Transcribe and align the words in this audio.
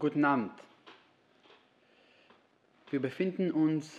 Guten 0.00 0.24
Abend. 0.24 0.50
Wir 2.88 3.02
befinden 3.02 3.50
uns 3.52 3.94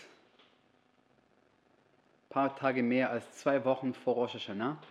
ein 2.24 2.30
paar 2.32 2.56
Tage 2.56 2.82
mehr 2.82 3.12
als 3.12 3.34
zwei 3.34 3.64
Wochen 3.66 3.94
vor 3.94 4.16
Rosh 4.16 4.34
Hashanah, 4.34 4.82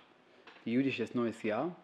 die 0.65 0.71
jüdisches 0.71 1.17
neues 1.17 1.43
Jahr. 1.43 1.75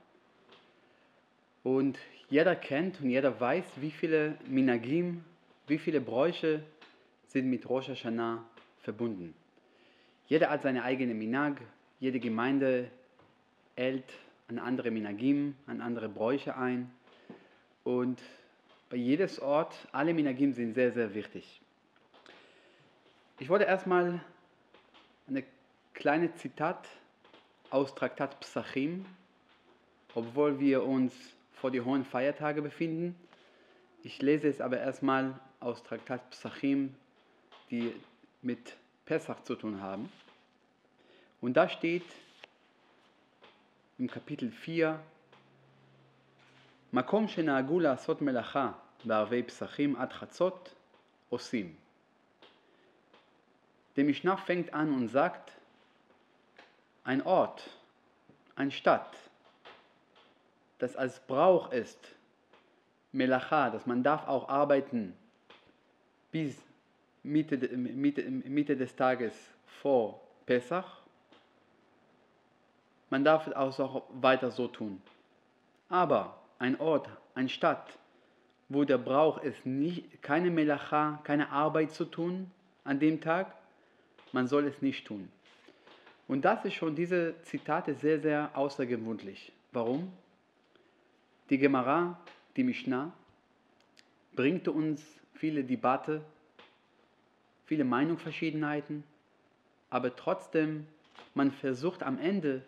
Und 1.65 1.99
jeder 2.31 2.54
kennt 2.54 3.01
und 3.01 3.11
jeder 3.11 3.41
weiß, 3.41 3.65
wie 3.81 3.91
viele 3.91 4.39
Minagim, 4.47 5.25
wie 5.67 5.79
viele 5.79 6.01
Bräuche 6.01 6.63
sind 7.27 7.51
mit 7.51 7.69
Rosh 7.69 7.88
Hashanah 7.88 8.45
verbunden. 8.83 9.35
Jeder 10.29 10.51
hat 10.51 10.63
seine 10.63 10.85
eigene 10.85 11.15
Minag, 11.15 11.61
jede 11.99 12.21
Gemeinde 12.21 12.93
hält 13.74 14.04
an 14.47 14.61
andere 14.61 14.93
Minagim, 14.93 15.56
an 15.67 15.81
andere 15.81 16.09
Bräuche 16.09 16.56
ein. 16.56 16.93
Und 17.83 18.23
bei 18.89 18.97
jedes 18.97 19.41
Ort, 19.41 19.75
alle 19.93 20.15
Minagim 20.15 20.53
sind 20.53 20.75
sehr, 20.75 20.93
sehr 20.93 21.15
wichtig. 21.15 21.61
Ich 23.39 23.49
wollte 23.49 23.65
erstmal 23.65 24.21
eine 25.29 25.45
kleine 25.93 26.35
Zitat 26.35 26.89
aus 27.71 27.95
Traktat 27.95 28.39
Psachim, 28.41 29.05
obwohl 30.15 30.61
wir 30.61 30.85
uns 30.85 31.13
vor 31.53 31.71
die 31.71 31.80
hohen 31.80 32.05
Feiertage 32.05 32.63
befinden. 32.63 33.17
Ich 34.03 34.23
lese 34.23 34.49
es 34.49 34.61
aber 34.61 34.79
erstmal 34.79 35.39
aus 35.59 35.83
Traktat 35.83 36.30
Psachim, 36.30 36.95
die 37.71 37.93
mit 38.43 38.77
Pesach 39.05 39.43
zu 39.43 39.57
tun 39.57 39.80
haben. 39.80 40.11
Und 41.41 41.55
da 41.55 41.69
steht 41.69 42.05
im 43.99 44.09
Kapitel 44.09 44.51
4, 44.51 45.01
מקום 46.94 47.28
שנהגו 47.28 47.80
לעשות 47.80 48.22
מלאכה 48.22 48.72
בערבי 49.05 49.44
פסחים 49.44 49.96
עד 49.96 50.14
חצות, 50.14 50.76
עושים. 51.30 51.76
Der 53.96 54.04
Mishnah 54.04 54.38
fängt 54.38 54.74
an 54.74 54.94
und 54.94 55.10
sagt, 55.10 55.52
ein 57.04 57.21
Ort, 57.21 57.70
eine 58.55 58.71
Stadt, 58.71 59.18
das 60.80 60.96
als 60.96 61.20
Brauch 61.20 61.71
ist, 61.71 62.16
Melacha, 63.12 63.70
dass 63.70 63.85
man 63.85 64.03
darf 64.03 64.27
auch 64.27 64.47
arbeiten 64.49 65.13
bis 66.31 66.57
Mitte, 67.23 67.57
Mitte, 67.77 68.23
Mitte 68.23 68.77
des 68.77 68.95
Tages 68.95 69.33
vor 69.81 70.21
Pesach. 70.45 71.02
Man 73.09 73.23
darf 73.23 73.47
es 73.47 73.53
auch 73.53 74.03
weiter 74.13 74.49
so 74.52 74.67
tun. 74.67 75.02
Aber 75.89 76.38
ein 76.58 76.80
Ort, 76.80 77.08
eine 77.34 77.48
Stadt, 77.48 77.98
wo 78.68 78.84
der 78.84 78.98
Brauch 78.98 79.42
ist, 79.42 79.64
nicht, 79.64 80.22
keine 80.22 80.50
Melacha, 80.50 81.20
keine 81.24 81.50
Arbeit 81.50 81.92
zu 81.92 82.04
tun 82.04 82.50
an 82.84 82.98
dem 82.98 83.20
Tag, 83.20 83.54
man 84.32 84.46
soll 84.46 84.66
es 84.66 84.82
nicht 84.82 85.06
tun. 85.06 85.28
Und 86.28 86.44
das 86.44 86.64
ist 86.64 86.74
schon, 86.74 86.96
diese 86.96 87.40
Zitate 87.42 87.94
sehr, 87.94 88.20
sehr 88.20 88.50
außergewöhnlich. 88.54 89.52
Warum? 89.72 90.12
Die 91.50 91.58
Gemara, 91.58 92.18
die 92.56 92.64
Mishnah, 92.64 93.12
bringt 94.34 94.66
uns 94.66 95.04
viele 95.34 95.62
Debatte, 95.62 96.22
viele 97.66 97.84
Meinungsverschiedenheiten, 97.84 99.04
aber 99.91 100.14
trotzdem, 100.16 100.86
man 101.34 101.52
versucht 101.52 102.02
am 102.02 102.18
Ende 102.18 102.62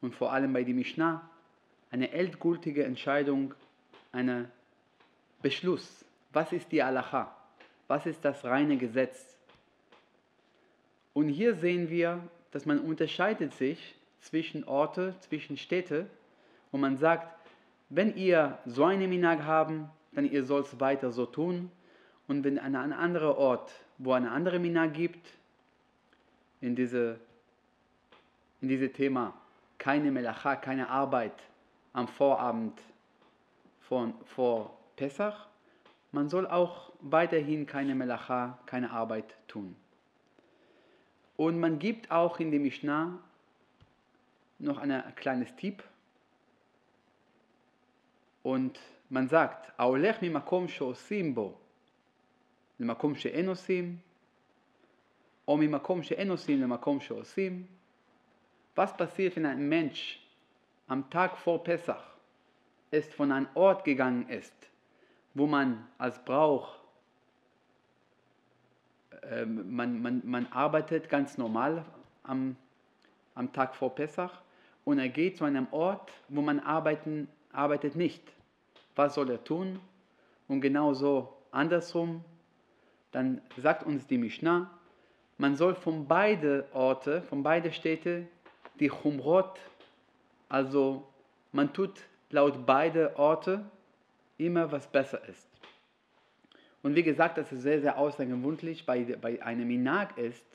und 0.00 0.14
vor 0.14 0.32
allem 0.32 0.52
bei 0.52 0.62
der 0.62 0.74
Mishnah 0.74 1.27
eine 1.90 2.10
endgültige 2.12 2.84
Entscheidung, 2.84 3.54
einen 4.12 4.50
Beschluss. 5.42 6.04
Was 6.32 6.52
ist 6.52 6.70
die 6.72 6.82
Alacha? 6.82 7.34
Was 7.86 8.06
ist 8.06 8.24
das 8.24 8.44
reine 8.44 8.76
Gesetz? 8.76 9.36
Und 11.14 11.28
hier 11.28 11.54
sehen 11.54 11.88
wir, 11.88 12.22
dass 12.50 12.66
man 12.66 12.78
unterscheidet 12.80 13.52
sich 13.54 13.94
zwischen 14.20 14.64
Orte, 14.64 15.14
zwischen 15.20 15.56
Städte 15.56 16.06
und 16.70 16.80
man 16.80 16.96
sagt, 16.96 17.34
wenn 17.88 18.14
ihr 18.16 18.58
so 18.66 18.84
eine 18.84 19.08
Minag 19.08 19.44
haben, 19.44 19.88
dann 20.12 20.30
ihr 20.30 20.44
sollt 20.44 20.66
es 20.66 20.80
weiter 20.80 21.10
so 21.10 21.26
tun. 21.26 21.70
Und 22.26 22.44
wenn 22.44 22.58
an 22.58 22.76
ein 22.76 22.92
anderer 22.92 23.38
Ort, 23.38 23.72
wo 23.96 24.12
eine 24.12 24.30
andere 24.30 24.58
Minag 24.58 24.92
gibt, 24.92 25.32
in 26.60 26.76
diese, 26.76 27.18
in 28.60 28.68
diese 28.68 28.90
Thema, 28.90 29.32
keine 29.78 30.10
Melacha, 30.10 30.56
keine 30.56 30.90
Arbeit 30.90 31.32
am 31.93 32.07
Vorabend 32.07 32.79
von, 33.81 34.13
vor 34.25 34.77
Pesach, 34.95 35.47
man 36.11 36.29
soll 36.29 36.47
auch 36.47 36.91
weiterhin 36.99 37.65
keine 37.65 37.95
Melacha, 37.95 38.59
keine 38.65 38.91
Arbeit 38.91 39.35
tun. 39.47 39.75
Und 41.37 41.59
man 41.59 41.79
gibt 41.79 42.11
auch 42.11 42.39
in 42.39 42.51
dem 42.51 42.61
Mishnah 42.63 43.19
noch 44.59 44.77
ein 44.77 45.03
kleines 45.15 45.55
Tipp. 45.55 45.83
Und 48.43 48.79
man 49.09 49.27
sagt, 49.27 49.77
Aolech 49.79 50.21
mi 50.21 50.29
makom 50.29 50.67
she'osim 50.67 51.33
bo, 51.33 51.59
למקום 52.79 53.15
שאין 53.15 53.49
עושים, 53.49 53.97
או 55.47 55.57
ממקום 55.57 56.03
שאין 56.03 56.29
עושים 56.29 56.61
למקום 56.61 56.99
שעושים. 56.99 57.65
Was 58.75 58.97
passiert, 58.97 59.35
wenn 59.35 59.45
ein 59.45 59.69
Mensch 59.69 60.19
am 60.88 61.08
Tag 61.10 61.36
vor 61.36 61.62
Pessach 61.62 62.02
ist 62.90 63.12
von 63.14 63.30
einem 63.30 63.48
Ort 63.54 63.84
gegangen 63.84 64.28
ist, 64.28 64.54
wo 65.34 65.46
man 65.46 65.86
als 65.98 66.22
Brauch, 66.24 66.76
äh, 69.22 69.44
man, 69.44 70.00
man, 70.00 70.22
man 70.24 70.46
arbeitet 70.46 71.08
ganz 71.08 71.36
normal 71.36 71.84
am, 72.22 72.56
am 73.34 73.52
Tag 73.52 73.76
vor 73.76 73.94
Pessach 73.94 74.42
und 74.84 74.98
er 74.98 75.10
geht 75.10 75.36
zu 75.36 75.44
einem 75.44 75.66
Ort, 75.70 76.10
wo 76.28 76.40
man 76.40 76.60
arbeiten, 76.60 77.28
arbeitet 77.52 77.94
nicht. 77.94 78.22
Was 78.96 79.14
soll 79.14 79.30
er 79.30 79.44
tun? 79.44 79.78
Und 80.48 80.62
genauso 80.62 81.36
andersrum, 81.50 82.24
dann 83.12 83.42
sagt 83.56 83.84
uns 83.84 84.06
die 84.06 84.18
Mishnah, 84.18 84.70
man 85.36 85.56
soll 85.56 85.74
von 85.74 86.08
beiden 86.08 86.64
Orte, 86.72 87.22
von 87.22 87.42
beiden 87.42 87.72
Städte 87.72 88.26
die 88.80 88.88
Chumrot, 88.88 89.60
also 90.48 91.06
man 91.52 91.72
tut 91.72 91.92
laut 92.30 92.66
beide 92.66 93.16
Orte 93.18 93.64
immer 94.36 94.70
was 94.70 94.86
besser 94.86 95.26
ist. 95.28 95.48
Und 96.82 96.94
wie 96.94 97.02
gesagt, 97.02 97.38
das 97.38 97.52
ist 97.52 97.62
sehr, 97.62 97.80
sehr 97.80 97.98
außergewöhnlich, 97.98 98.86
bei, 98.86 99.02
bei 99.20 99.42
einem 99.42 99.66
Minag 99.66 100.16
ist, 100.16 100.46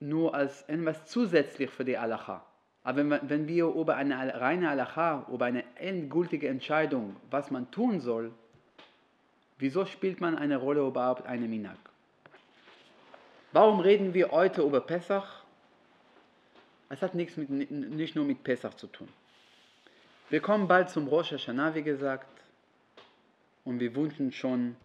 nur 0.00 0.34
als 0.34 0.62
etwas 0.62 1.06
zusätzlich 1.06 1.70
für 1.70 1.84
die 1.84 1.96
Alacha. 1.96 2.44
Aber 2.82 2.98
wenn, 2.98 3.28
wenn 3.28 3.46
wir 3.46 3.66
über 3.66 3.94
eine 3.94 4.40
reine 4.40 4.68
Alacha, 4.70 5.26
über 5.32 5.44
eine 5.44 5.64
endgültige 5.76 6.48
Entscheidung, 6.48 7.14
was 7.30 7.52
man 7.52 7.70
tun 7.70 8.00
soll, 8.00 8.32
wieso 9.58 9.86
spielt 9.86 10.20
man 10.20 10.36
eine 10.36 10.56
Rolle 10.56 10.84
überhaupt 10.84 11.24
eine 11.26 11.46
Minag? 11.46 11.78
Warum 13.52 13.78
reden 13.78 14.12
wir 14.12 14.32
heute 14.32 14.62
über 14.62 14.80
Pesach? 14.80 15.41
Es 16.92 17.00
hat 17.00 17.14
nichts 17.14 17.38
mit, 17.38 17.48
nicht 17.48 18.16
nur 18.16 18.26
mit 18.26 18.44
Pesach 18.44 18.74
zu 18.74 18.86
tun. 18.86 19.08
Wir 20.28 20.40
kommen 20.40 20.68
bald 20.68 20.90
zum 20.90 21.08
Rosh 21.08 21.32
Hashanah, 21.32 21.74
wie 21.74 21.82
gesagt, 21.82 22.28
und 23.64 23.80
wir 23.80 23.94
wünschen 23.96 24.30
schon 24.30 24.76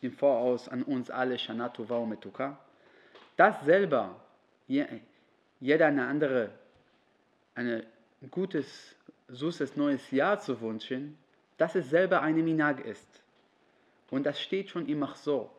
im 0.00 0.12
Voraus 0.12 0.68
an 0.68 0.84
uns 0.84 1.10
alle 1.10 1.36
Shana 1.36 1.68
Tova 1.70 1.96
und 1.96 2.10
Metuka. 2.10 2.56
Das 3.36 3.64
selber, 3.64 4.14
jeder 4.68 5.86
eine 5.86 6.06
andere, 6.06 6.50
ein 7.56 7.84
gutes, 8.30 8.94
süßes 9.26 9.74
neues 9.74 10.08
Jahr 10.12 10.38
zu 10.38 10.60
wünschen, 10.60 11.18
dass 11.58 11.74
es 11.74 11.90
selber 11.90 12.22
eine 12.22 12.44
Minag 12.44 12.78
ist. 12.84 13.22
Und 14.10 14.24
das 14.24 14.40
steht 14.40 14.70
schon 14.70 14.86
im 14.86 15.00
Machzor. 15.00 15.50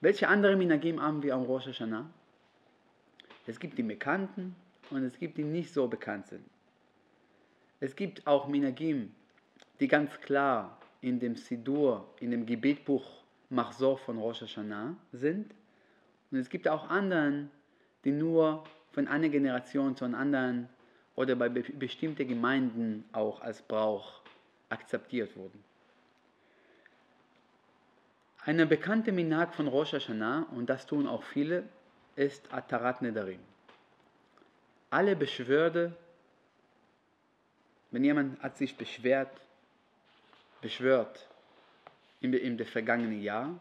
Welche 0.00 0.26
andere 0.26 0.56
Minagim 0.56 1.00
haben 1.00 1.22
wir 1.22 1.36
am 1.36 1.44
Rosh 1.44 1.66
Hashanah? 1.66 2.10
Es 3.46 3.60
gibt 3.60 3.78
die 3.78 3.84
Bekannten 3.84 4.56
und 4.90 5.04
es 5.04 5.18
gibt 5.18 5.38
die 5.38 5.44
nicht 5.44 5.72
so 5.72 5.86
bekannt 5.88 6.26
sind. 6.28 6.44
Es 7.80 7.94
gibt 7.94 8.26
auch 8.26 8.48
Minagim, 8.48 9.12
die 9.80 9.88
ganz 9.88 10.10
klar 10.20 10.78
in 11.00 11.20
dem 11.20 11.36
Sidur, 11.36 12.08
in 12.20 12.30
dem 12.30 12.46
Gebetbuch 12.46 13.22
Machzor 13.50 13.98
von 13.98 14.18
Rosh 14.18 14.42
Hashanah 14.42 14.96
sind. 15.12 15.52
Und 16.30 16.38
es 16.38 16.48
gibt 16.48 16.66
auch 16.66 16.88
anderen, 16.88 17.50
die 18.04 18.12
nur 18.12 18.64
von 18.92 19.06
einer 19.06 19.28
Generation 19.28 19.94
zu 19.96 20.04
einer 20.04 20.18
anderen 20.18 20.68
oder 21.14 21.36
bei 21.36 21.48
bestimmten 21.48 22.26
Gemeinden 22.26 23.04
auch 23.12 23.40
als 23.40 23.62
Brauch 23.62 24.20
akzeptiert 24.68 25.36
wurden. 25.36 25.62
Eine 28.44 28.66
bekannte 28.66 29.12
Minag 29.12 29.54
von 29.54 29.66
Rosh 29.66 29.92
Hashanah, 29.92 30.46
und 30.54 30.66
das 30.70 30.86
tun 30.86 31.06
auch 31.06 31.22
viele, 31.22 31.64
ist 32.14 32.52
Atarat 32.52 33.02
Nedarim. 33.02 33.40
Alle 34.96 35.14
Beschwerde, 35.14 35.94
wenn 37.90 38.02
jemand 38.02 38.42
hat 38.42 38.56
sich 38.56 38.78
beschwert, 38.78 39.28
beschwört 40.62 41.28
im, 42.22 42.32
im 42.32 42.58
vergangenen 42.60 43.20
Jahr. 43.20 43.60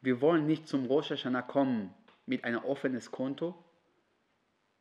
Wir 0.00 0.22
wollen 0.22 0.46
nicht 0.46 0.66
zum 0.66 0.86
Rosh 0.86 1.10
Hashanah 1.10 1.42
kommen 1.42 1.92
mit 2.24 2.42
einem 2.44 2.64
offenes 2.64 3.10
Konto. 3.10 3.54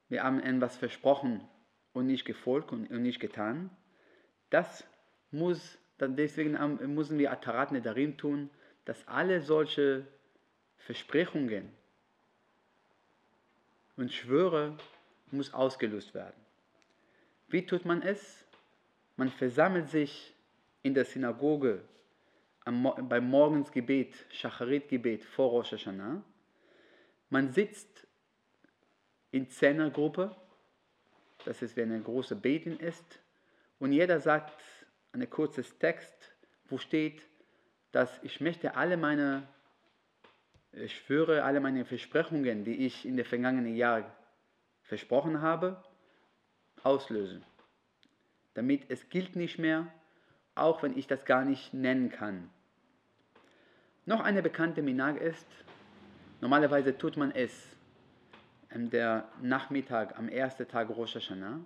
Wir 0.08 0.24
haben 0.24 0.40
etwas 0.40 0.78
versprochen 0.78 1.46
und 1.92 2.08
nicht 2.08 2.24
gefolgt 2.24 2.72
und, 2.72 2.90
und 2.90 3.02
nicht 3.02 3.20
getan. 3.20 3.70
Das 4.52 4.86
muss, 5.30 5.78
deswegen 6.00 6.54
müssen 6.96 7.20
wir 7.20 7.34
Atarat 7.34 7.72
darin 7.86 8.18
tun, 8.18 8.50
dass 8.86 9.06
alle 9.10 9.42
solche 9.42 10.08
Versprechungen 10.78 11.70
und 13.98 14.14
Schwöre 14.14 14.78
muss 15.36 15.54
ausgelöst 15.54 16.14
werden. 16.14 16.36
Wie 17.48 17.66
tut 17.66 17.86
man 17.86 18.02
es? 18.02 18.46
Man 19.18 19.30
versammelt 19.30 19.90
sich 19.90 20.34
in 20.82 20.94
der 20.94 21.06
Synagoge 21.06 21.82
am, 22.66 22.92
beim 23.08 23.30
Morgensgebet, 23.30 24.14
Shacharit-Gebet 24.30 25.24
vor 25.24 25.52
Rosh 25.52 25.72
Hashanah. 25.72 26.24
Man 27.30 27.52
sitzt 27.52 28.08
in 29.32 29.50
Zehnergruppe, 29.50 30.36
das 31.46 31.62
ist, 31.62 31.76
wenn 31.76 31.92
eine 31.92 32.02
große 32.02 32.36
Betin 32.36 32.78
ist, 32.78 33.20
und 33.80 33.92
jeder 33.92 34.20
sagt 34.20 34.62
ein 35.12 35.30
kurzes 35.30 35.78
Text, 35.78 36.36
wo 36.66 36.78
steht, 36.78 37.22
dass 37.92 38.20
ich 38.24 38.42
möchte 38.42 38.76
alle 38.76 38.98
meine, 38.98 39.48
ich 40.72 40.96
schwöre 40.98 41.44
alle 41.44 41.60
meine 41.60 41.86
Versprechungen, 41.86 42.66
die 42.66 42.86
ich 42.86 43.06
in 43.06 43.16
den 43.16 43.26
vergangenen 43.26 43.76
Jahren 43.76 44.06
versprochen 44.86 45.42
habe, 45.42 45.84
auslösen. 46.84 47.44
Damit 48.54 48.90
es 48.90 49.10
gilt 49.10 49.36
nicht 49.36 49.60
mehr, 49.60 49.88
auch 50.56 50.82
wenn 50.84 50.98
ich 50.98 51.08
das 51.08 51.26
gar 51.26 51.44
nicht 51.44 51.74
nennen 51.74 52.10
kann. 52.10 52.50
Noch 54.06 54.22
eine 54.22 54.42
bekannte 54.42 54.82
Minag 54.82 55.20
ist, 55.20 55.48
normalerweise 56.40 56.98
tut 56.98 57.18
man 57.18 57.32
es 57.32 57.76
am 58.70 58.90
der 58.90 59.28
Nachmittag, 59.42 60.18
am 60.18 60.30
ersten 60.30 60.68
Tag 60.68 60.90
Rosh 60.90 61.16
Hashanah, 61.16 61.60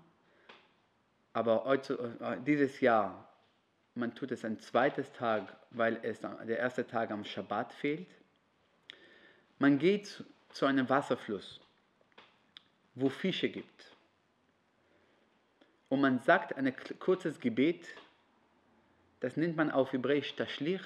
aber 1.33 1.65
äh, 1.65 2.37
dieses 2.45 2.79
Jahr, 2.79 3.27
man 3.95 4.15
tut 4.15 4.31
es 4.31 4.45
ein 4.45 4.59
zweites 4.59 5.11
Tag, 5.11 5.55
weil 5.71 5.99
es 6.03 6.21
der 6.21 6.57
erste 6.57 6.87
Tag 6.87 7.11
am 7.11 7.23
Shabbat 7.23 7.73
fehlt. 7.73 8.07
Man 9.57 9.77
geht 9.77 10.23
zu 10.49 10.65
einem 10.65 10.87
Wasserfluss, 10.89 11.59
wo 12.99 13.09
Fische 13.09 13.49
gibt. 13.49 13.95
Und 15.89 16.01
man 16.01 16.19
sagt 16.19 16.55
ein 16.55 16.73
kurzes 16.99 17.39
Gebet, 17.39 17.87
das 19.19 19.37
nennt 19.37 19.57
man 19.57 19.71
auf 19.71 19.91
Hebräisch 19.91 20.35
Tashlich, 20.35 20.81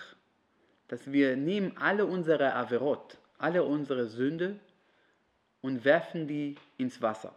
dass 0.88 1.12
wir 1.12 1.36
nehmen 1.36 1.78
alle 1.78 2.06
unsere 2.06 2.54
Averot, 2.54 3.18
alle 3.38 3.64
unsere 3.64 4.08
Sünde 4.08 4.60
und 5.62 5.86
werfen 5.86 6.28
die 6.28 6.56
ins 6.78 7.02
Wasser. 7.02 7.36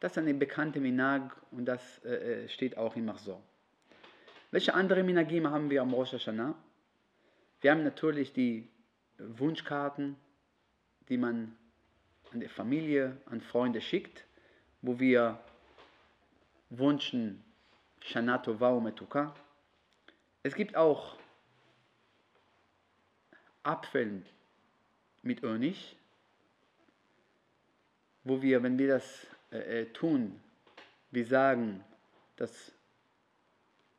Das 0.00 0.12
ist 0.12 0.18
eine 0.18 0.32
bekannte 0.34 0.80
Minag 0.80 1.36
und 1.50 1.66
das 1.66 2.02
äh, 2.04 2.44
äh 2.44 2.48
steht 2.48 2.76
auch 2.76 2.96
im 2.96 3.04
Machzor. 3.04 3.42
Welche 4.50 4.74
andere 4.74 5.02
Minagim 5.02 5.48
haben 5.48 5.70
wir 5.70 5.82
am 5.82 5.92
Rosh 5.92 6.12
Hashanah? 6.12 6.54
Wir 7.60 7.70
haben 7.70 7.84
natürlich 7.84 8.32
die 8.32 8.68
Wunschkarten, 9.18 10.16
die 11.08 11.18
man 11.18 11.56
an 12.32 12.40
die 12.40 12.48
Familie, 12.48 13.16
an 13.26 13.40
Freunde 13.40 13.80
schickt, 13.80 14.24
wo 14.82 14.98
wir 14.98 15.38
wünschen 16.70 17.44
Shana 18.00 18.38
Tova 18.38 18.78
Metuka. 18.80 19.34
Es 20.42 20.54
gibt 20.54 20.76
auch 20.76 21.16
Apfeln 23.62 24.24
mit 25.22 25.42
Honig, 25.42 25.96
wo 28.24 28.40
wir, 28.40 28.62
wenn 28.62 28.78
wir 28.78 28.88
das 28.88 29.26
äh, 29.52 29.82
äh 29.82 29.86
tun, 29.92 30.40
wir 31.10 31.26
sagen, 31.26 31.84
dass 32.36 32.72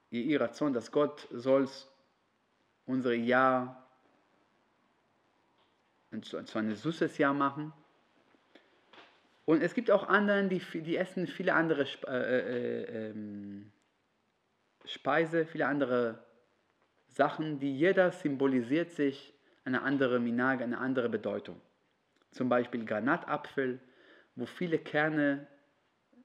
ihr 0.09 0.41
Ration, 0.41 0.73
dass 0.73 0.91
Gott 0.91 1.27
soll 1.31 1.69
unser 2.85 3.13
Jahr 3.13 3.77
zu 6.23 6.37
ein 6.37 6.75
süßes 6.75 7.17
Jahr 7.17 7.33
machen. 7.33 7.71
Und 9.51 9.61
es 9.61 9.73
gibt 9.73 9.91
auch 9.91 10.07
anderen, 10.07 10.47
die, 10.47 10.61
die 10.81 10.95
essen 10.95 11.27
viele 11.27 11.53
andere 11.53 11.85
Spe 11.85 12.07
äh, 12.07 12.39
äh, 12.39 13.09
ähm, 13.09 13.69
Speise, 14.85 15.45
viele 15.45 15.67
andere 15.67 16.23
Sachen, 17.09 17.59
die 17.59 17.77
jeder 17.77 18.13
symbolisiert 18.13 18.91
sich 18.91 19.33
eine 19.65 19.81
andere 19.81 20.21
Minage, 20.21 20.63
eine 20.63 20.77
andere 20.77 21.09
Bedeutung. 21.09 21.59
Zum 22.31 22.47
Beispiel 22.47 22.85
Granatapfel, 22.85 23.81
wo 24.37 24.45
viele 24.45 24.77
Kerne 24.77 25.47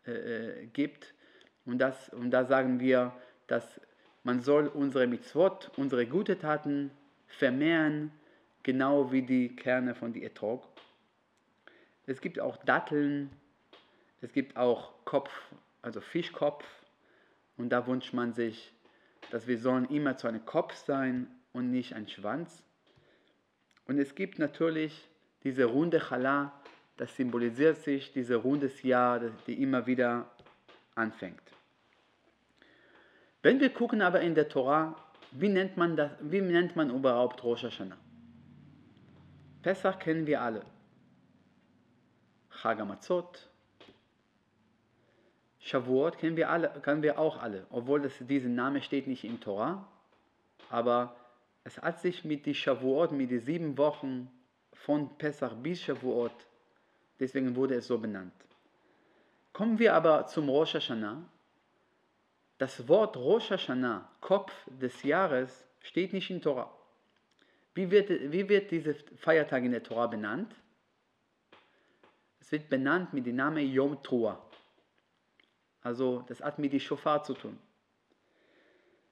äh, 0.07 0.13
äh, 0.13 0.67
gibt. 0.67 1.13
Und, 1.65 1.79
das, 1.79 2.11
und 2.11 2.31
da 2.31 2.45
sagen 2.45 2.79
wir, 2.79 3.13
dass 3.49 3.81
man 4.23 4.41
soll 4.41 4.69
unsere 4.69 5.09
Mitzvot, 5.09 5.73
unsere 5.77 6.07
guten 6.07 6.39
Taten 6.39 6.93
vermehren, 7.27 8.13
genau 8.63 9.11
wie 9.11 9.23
die 9.23 9.57
Kerne 9.57 9.97
von 9.97 10.13
die 10.13 10.23
Etrog. 10.23 10.76
Es 12.07 12.21
gibt 12.21 12.41
auch 12.41 12.57
Datteln, 12.59 13.31
es 14.21 14.33
gibt 14.33 14.57
auch 14.57 14.93
Kopf, 15.05 15.31
also 15.83 16.01
Fischkopf. 16.01 16.65
Und 17.57 17.71
da 17.71 17.87
wünscht 17.87 18.13
man 18.13 18.33
sich, 18.33 18.73
dass 19.31 19.47
wir 19.47 19.59
sollen 19.59 19.87
immer 19.87 20.17
zu 20.17 20.29
einem 20.29 20.45
Kopf 20.47 20.75
sein 20.75 21.27
und 21.53 21.71
nicht 21.71 21.95
ein 21.95 22.09
Schwanz. 22.09 22.63
Und 23.87 23.99
es 23.99 24.15
gibt 24.15 24.39
natürlich 24.39 25.09
diese 25.43 25.65
runde 25.65 26.01
Chala, 26.01 26.53
das 26.97 27.15
symbolisiert 27.15 27.79
sich 27.79 28.13
dieses 28.13 28.43
rundes 28.43 28.83
Jahr, 28.83 29.21
die 29.47 29.63
immer 29.63 29.87
wieder 29.87 30.31
anfängt. 30.95 31.43
Wenn 33.43 33.61
wir 33.61 33.71
gucken 33.71 34.03
aber 34.03 34.21
in 34.23 34.35
der 34.35 34.49
Torah, 34.49 34.97
wie 35.33 35.49
nennt 35.49 35.77
man, 35.77 35.97
das, 35.97 36.11
wie 36.21 36.41
nennt 36.41 36.75
man 36.75 36.91
überhaupt 36.91 37.43
Rosh 37.45 37.65
Hashanah? 37.65 37.99
Pesach 39.63 39.99
kennen 39.99 40.27
wir 40.27 40.41
alle. 40.41 40.63
Chag 42.67 42.81
HaMatzot, 42.81 43.49
Shavuot 45.61 46.19
kennen 46.19 46.37
wir, 46.37 46.51
alle, 46.51 46.69
kennen 46.83 47.01
wir 47.01 47.17
auch 47.17 47.41
alle, 47.41 47.65
obwohl 47.71 48.01
das, 48.01 48.15
dieser 48.19 48.49
Name 48.49 48.83
steht 48.83 49.07
nicht 49.07 49.23
in 49.23 49.39
Torah, 49.39 49.87
aber 50.69 51.15
es 51.63 51.79
hat 51.81 52.01
sich 52.01 52.25
mit 52.25 52.45
die 52.45 52.55
Shavuot, 52.55 53.13
mit 53.13 53.31
den 53.31 53.39
sieben 53.39 53.79
Wochen 53.79 54.29
von 54.73 55.17
Pesach 55.17 55.55
bis 55.63 55.81
Shavuot, 55.81 56.33
deswegen 57.21 57.55
wurde 57.55 57.77
es 57.77 57.87
so 57.87 57.99
benannt. 57.99 58.35
Kommen 59.53 59.79
wir 59.79 59.95
aber 59.95 60.27
zum 60.27 60.49
Rosh 60.49 60.75
Hashanah, 60.75 61.23
das 62.59 62.89
Wort 62.89 63.17
Rosh 63.17 63.49
Hashanah, 63.49 64.09
Kopf 64.21 64.53
des 64.67 65.05
Jahres, 65.05 65.65
steht 65.83 66.13
nicht 66.13 66.31
in 66.31 66.43
Torah. 66.43 66.73
Wie 67.75 67.89
wird, 67.93 68.11
wie 68.11 68.49
wird 68.49 68.73
dieser 68.73 68.95
Feiertag 69.19 69.63
in 69.63 69.71
der 69.71 69.85
Torah 69.85 70.09
benannt? 70.09 70.53
Es 72.47 72.53
wird 72.53 72.71
benannt 72.71 73.13
mit 73.13 73.27
dem 73.27 73.37
Namen 73.37 73.71
Yom 73.71 74.03
Trua. 74.03 74.41
Also 75.83 76.25
das 76.29 76.41
hat 76.41 76.59
mit 76.59 76.73
dem 76.73 76.81
Shofar 76.81 77.23
zu 77.23 77.35
tun. 77.35 77.59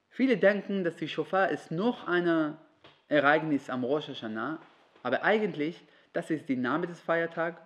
Viele 0.09 0.39
denken, 0.39 0.85
dass 0.85 0.97
die 0.97 1.09
Shofar 1.09 1.51
ist 1.51 1.71
noch 1.71 2.09
ein 2.09 2.57
Ereignis 3.09 3.69
am 3.69 3.85
Rosh 3.85 4.09
Hashanah, 4.09 4.59
aber 5.03 5.23
eigentlich, 5.23 5.85
das 6.15 6.31
ist 6.31 6.49
der 6.49 6.57
Name 6.57 6.87
des 6.87 6.99
Feiertags 7.01 7.61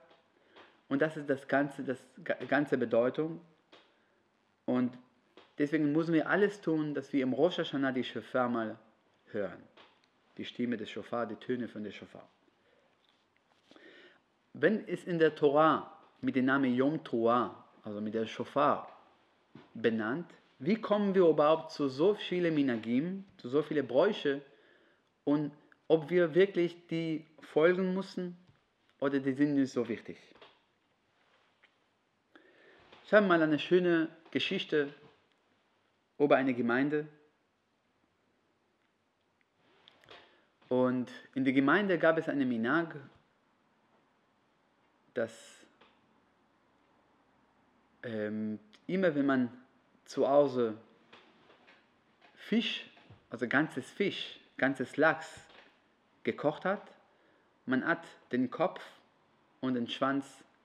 und 0.89 1.01
das 1.01 1.17
ist 1.17 1.31
das 1.31 1.47
ganze, 1.47 1.85
das 1.85 2.03
ganze 2.49 2.77
Bedeutung. 2.77 3.41
Und 4.67 4.99
Deswegen 5.59 5.91
müssen 5.91 6.15
wir 6.15 6.29
alles 6.29 6.61
tun, 6.61 6.95
dass 6.95 7.13
wir 7.13 7.23
im 7.23 7.33
Rosh 7.33 7.59
Hashanah 7.59 7.91
die 7.91 8.05
Shofar 8.05 8.49
mal 8.49 8.79
hören. 9.33 9.61
Die 10.37 10.45
Stimme 10.45 10.77
des 10.77 10.89
Shofar, 10.89 11.27
die 11.27 11.35
Töne 11.35 11.67
von 11.67 11.83
der 11.83 11.91
Shofar. 11.91 12.27
Wenn 14.53 14.87
es 14.89 15.05
in 15.05 15.19
der 15.19 15.35
Torah 15.35 15.93
mit 16.21 16.37
dem 16.37 16.47
Namen 16.47 16.75
Yom 16.75 17.03
Teruah, 17.05 17.65
also 17.83 18.01
mit 18.01 18.15
der 18.15 18.27
Shofar, 18.27 18.93
benannt, 19.75 20.27
wie 20.59 20.77
kommen 20.77 21.15
wir 21.15 21.27
überhaupt 21.27 21.73
zu 21.73 21.89
so 21.89 22.15
vielen 22.15 22.55
Minagim, 22.55 23.25
zu 23.37 23.49
so 23.49 23.63
vielen 23.63 23.87
Bräuche 23.87 24.43
und 25.25 25.53
ob 25.87 26.11
wir 26.11 26.35
wirklich 26.35 26.87
die 26.89 27.25
folgen 27.41 27.95
müssen 27.95 28.37
oder 29.01 29.21
die 29.21 29.33
sind 29.33 29.55
nicht 29.55 29.73
so 29.73 29.89
wichtig. 29.89 30.19
Ich 33.05 33.13
habe 33.13 33.27
mal 33.27 33.41
eine 33.41 33.59
schöne 33.59 34.09
Geschichte 34.31 34.93
über 36.19 36.37
eine 36.37 36.53
Gemeinde. 36.53 37.07
Und 40.69 41.11
in 41.35 41.45
der 41.45 41.55
Gemeinde 41.55 41.99
gab 41.99 42.19
es 42.19 42.29
eine 42.29 42.45
Minag, 42.45 42.97
dass 45.19 45.59
ähm, 48.05 48.61
immer 48.87 49.15
wenn 49.15 49.27
man 49.27 49.51
zu 50.05 50.29
Hause 50.29 50.75
Fisch, 52.37 52.89
also 53.29 53.47
ganzes 53.47 53.91
Fisch, 53.91 54.41
ganzes 54.57 54.97
Lachs 54.97 55.29
gekocht 56.23 56.65
hat. 56.65 56.83
Man 57.67 57.87
hat 57.87 58.03
den 58.33 58.51
Kopf 58.51 58.81
und 59.61 59.75
den 59.75 59.89
Schwanz 59.89 60.25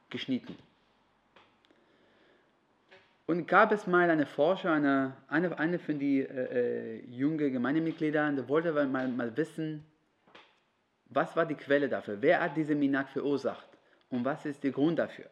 geschnitten. 0.10 0.56
Und 3.26 3.48
gab 3.48 3.72
es 3.72 3.88
mal 3.88 4.10
eine 4.10 4.26
Forscher, 4.26 4.72
eine, 4.72 5.18
eine, 5.28 5.58
eine 5.58 5.80
von 5.80 5.98
den 5.98 6.26
äh, 6.26 6.98
äh, 6.98 7.06
jungen 7.08 7.52
Gemeindemitgliedern, 7.52 8.36
der 8.36 8.48
wollte 8.48 8.72
mal, 8.86 9.08
mal 9.08 9.36
wissen, 9.36 9.84
was 11.10 11.36
war 11.36 11.46
die 11.46 11.56
Quelle 11.56 11.90
dafür? 11.90 12.22
Wer 12.22 12.42
hat 12.42 12.56
diese 12.56 12.76
Minak 12.76 13.10
verursacht? 13.10 13.73
Und 14.14 14.26
was 14.26 14.46
ist 14.46 14.64
der 14.64 14.70
Grund 14.70 15.00
dafür? 15.00 15.26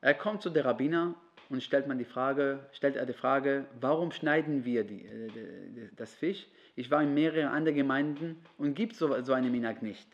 Er 0.00 0.14
kommt 0.14 0.40
zu 0.40 0.48
der 0.48 0.64
Rabbiner 0.64 1.14
und 1.50 1.62
stellt, 1.62 1.86
man 1.86 1.98
die 1.98 2.06
Frage, 2.06 2.60
stellt 2.72 2.96
er 2.96 3.04
die 3.04 3.12
Frage, 3.12 3.66
warum 3.82 4.12
schneiden 4.12 4.64
wir 4.64 4.82
die, 4.82 5.04
äh, 5.04 5.90
das 5.94 6.14
Fisch? 6.14 6.46
Ich 6.74 6.90
war 6.90 7.02
in 7.02 7.12
mehreren 7.12 7.48
anderen 7.48 7.76
Gemeinden 7.76 8.42
und 8.56 8.72
gibt 8.72 8.96
so, 8.96 9.20
so 9.20 9.34
eine 9.34 9.50
Minak 9.50 9.82
nicht. 9.82 10.08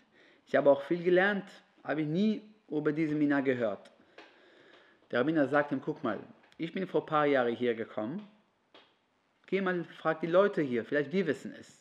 Ich 0.48 0.56
habe 0.56 0.70
auch 0.70 0.82
viel 0.82 1.04
gelernt, 1.04 1.44
habe 1.84 2.02
ich 2.02 2.08
nie 2.08 2.42
über 2.68 2.90
diese 2.90 3.14
Minak 3.14 3.44
gehört. 3.44 3.92
Der 5.12 5.20
Rabbiner 5.20 5.46
sagt 5.46 5.70
ihm, 5.70 5.80
guck 5.80 6.02
mal, 6.02 6.18
ich 6.58 6.72
bin 6.72 6.84
vor 6.88 7.02
ein 7.02 7.06
paar 7.06 7.26
Jahren 7.26 7.54
hier 7.54 7.76
gekommen, 7.76 8.26
geh 9.46 9.60
mal, 9.60 9.84
frag 9.84 10.20
die 10.20 10.26
Leute 10.26 10.62
hier, 10.62 10.84
vielleicht 10.84 11.12
die 11.12 11.24
wissen 11.28 11.54
es. 11.56 11.79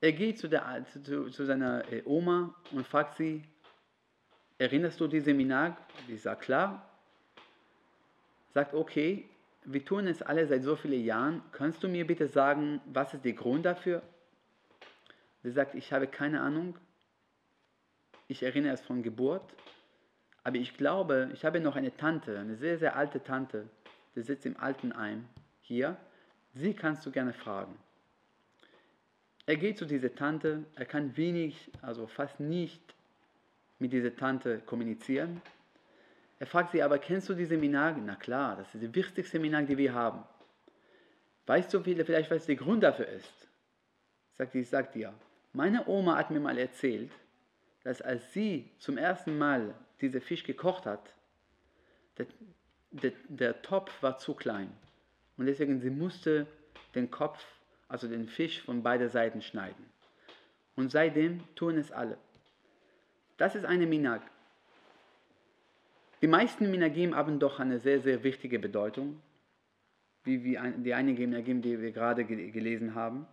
Er 0.00 0.12
geht 0.12 0.38
zu, 0.38 0.48
der, 0.48 0.84
zu, 1.04 1.30
zu 1.30 1.44
seiner 1.44 1.90
äh, 1.90 2.02
Oma 2.04 2.54
und 2.72 2.86
fragt 2.86 3.16
sie, 3.16 3.42
erinnerst 4.58 5.00
du 5.00 5.08
diese 5.08 5.32
Minag? 5.32 5.76
Die 6.08 6.16
sagt, 6.16 6.42
klar. 6.42 6.88
Sagt, 8.52 8.74
okay, 8.74 9.28
wir 9.64 9.84
tun 9.84 10.06
es 10.06 10.22
alle 10.22 10.46
seit 10.46 10.62
so 10.62 10.76
vielen 10.76 11.04
Jahren. 11.04 11.42
Kannst 11.52 11.82
du 11.82 11.88
mir 11.88 12.06
bitte 12.06 12.28
sagen, 12.28 12.80
was 12.86 13.14
ist 13.14 13.24
der 13.24 13.32
Grund 13.32 13.64
dafür? 13.64 14.02
Sie 15.42 15.50
sagt, 15.50 15.74
ich 15.74 15.92
habe 15.92 16.06
keine 16.06 16.40
Ahnung. 16.40 16.76
Ich 18.28 18.42
erinnere 18.42 18.74
es 18.74 18.80
von 18.80 19.02
Geburt. 19.02 19.54
Aber 20.44 20.56
ich 20.56 20.76
glaube, 20.76 21.30
ich 21.32 21.44
habe 21.44 21.60
noch 21.60 21.74
eine 21.74 21.96
Tante, 21.96 22.38
eine 22.38 22.56
sehr, 22.56 22.78
sehr 22.78 22.96
alte 22.96 23.22
Tante, 23.22 23.68
die 24.14 24.22
sitzt 24.22 24.46
im 24.46 24.56
Altenheim 24.56 25.24
hier. 25.60 25.96
Sie 26.52 26.72
kannst 26.72 27.04
du 27.04 27.10
gerne 27.10 27.32
fragen. 27.32 27.76
Er 29.46 29.56
geht 29.56 29.78
zu 29.78 29.84
dieser 29.84 30.12
Tante, 30.14 30.64
er 30.74 30.86
kann 30.86 31.16
wenig, 31.16 31.70
also 31.80 32.08
fast 32.08 32.40
nicht 32.40 32.82
mit 33.78 33.92
dieser 33.92 34.14
Tante 34.14 34.58
kommunizieren. 34.66 35.40
Er 36.38 36.46
fragt 36.46 36.72
sie 36.72 36.82
aber, 36.82 36.98
kennst 36.98 37.28
du 37.28 37.34
diese 37.34 37.56
Minag? 37.56 37.96
Na 38.04 38.16
klar, 38.16 38.56
das 38.56 38.74
ist 38.74 38.82
die 38.82 38.94
wichtigste 38.94 39.38
Minag, 39.38 39.68
die 39.68 39.78
wir 39.78 39.94
haben. 39.94 40.24
Weißt 41.46 41.72
du, 41.72 41.80
vielleicht 41.80 42.30
was 42.30 42.46
der 42.46 42.56
Grund 42.56 42.82
dafür 42.82 43.06
ist? 43.08 43.48
Sagt 44.34 44.52
sie, 44.52 44.60
ich 44.60 44.68
sag 44.68 44.92
dir, 44.92 45.14
meine 45.52 45.86
Oma 45.86 46.16
hat 46.16 46.30
mir 46.30 46.40
mal 46.40 46.58
erzählt, 46.58 47.12
dass 47.84 48.02
als 48.02 48.32
sie 48.32 48.68
zum 48.78 48.98
ersten 48.98 49.38
Mal 49.38 49.74
diesen 50.00 50.20
Fisch 50.20 50.42
gekocht 50.42 50.86
hat, 50.86 51.14
der, 52.18 52.26
der, 52.90 53.12
der 53.28 53.62
Topf 53.62 54.02
war 54.02 54.18
zu 54.18 54.34
klein. 54.34 54.70
Und 55.36 55.46
deswegen 55.46 55.80
sie 55.80 55.90
musste 55.90 56.46
den 56.94 57.10
Kopf, 57.10 57.46
also 57.88 58.08
den 58.08 58.28
Fisch 58.28 58.62
von 58.62 58.82
beiden 58.82 59.08
Seiten 59.08 59.42
schneiden. 59.42 59.84
Und 60.74 60.90
seitdem 60.90 61.42
tun 61.54 61.78
es 61.78 61.92
alle. 61.92 62.18
Das 63.36 63.54
ist 63.54 63.64
eine 63.64 63.86
Minag. 63.86 64.22
Die 66.22 66.26
meisten 66.26 66.70
Minagim 66.70 67.14
haben 67.14 67.38
doch 67.38 67.60
eine 67.60 67.78
sehr, 67.78 68.00
sehr 68.00 68.22
wichtige 68.24 68.58
Bedeutung, 68.58 69.20
wie, 70.24 70.38
die 70.38 70.94
einigen 70.94 71.30
Minagim, 71.30 71.62
die 71.62 71.80
wir 71.80 71.92
gerade 71.92 72.24
gelesen 72.24 72.94
haben. 72.94 73.26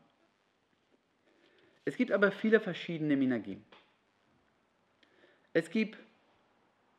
Es 1.86 1.98
gibt 1.98 2.12
aber 2.12 2.32
viele 2.32 2.60
verschiedene 2.60 3.18
Minagim. 3.18 3.64
Es 5.54 5.70
gibt 5.70 5.98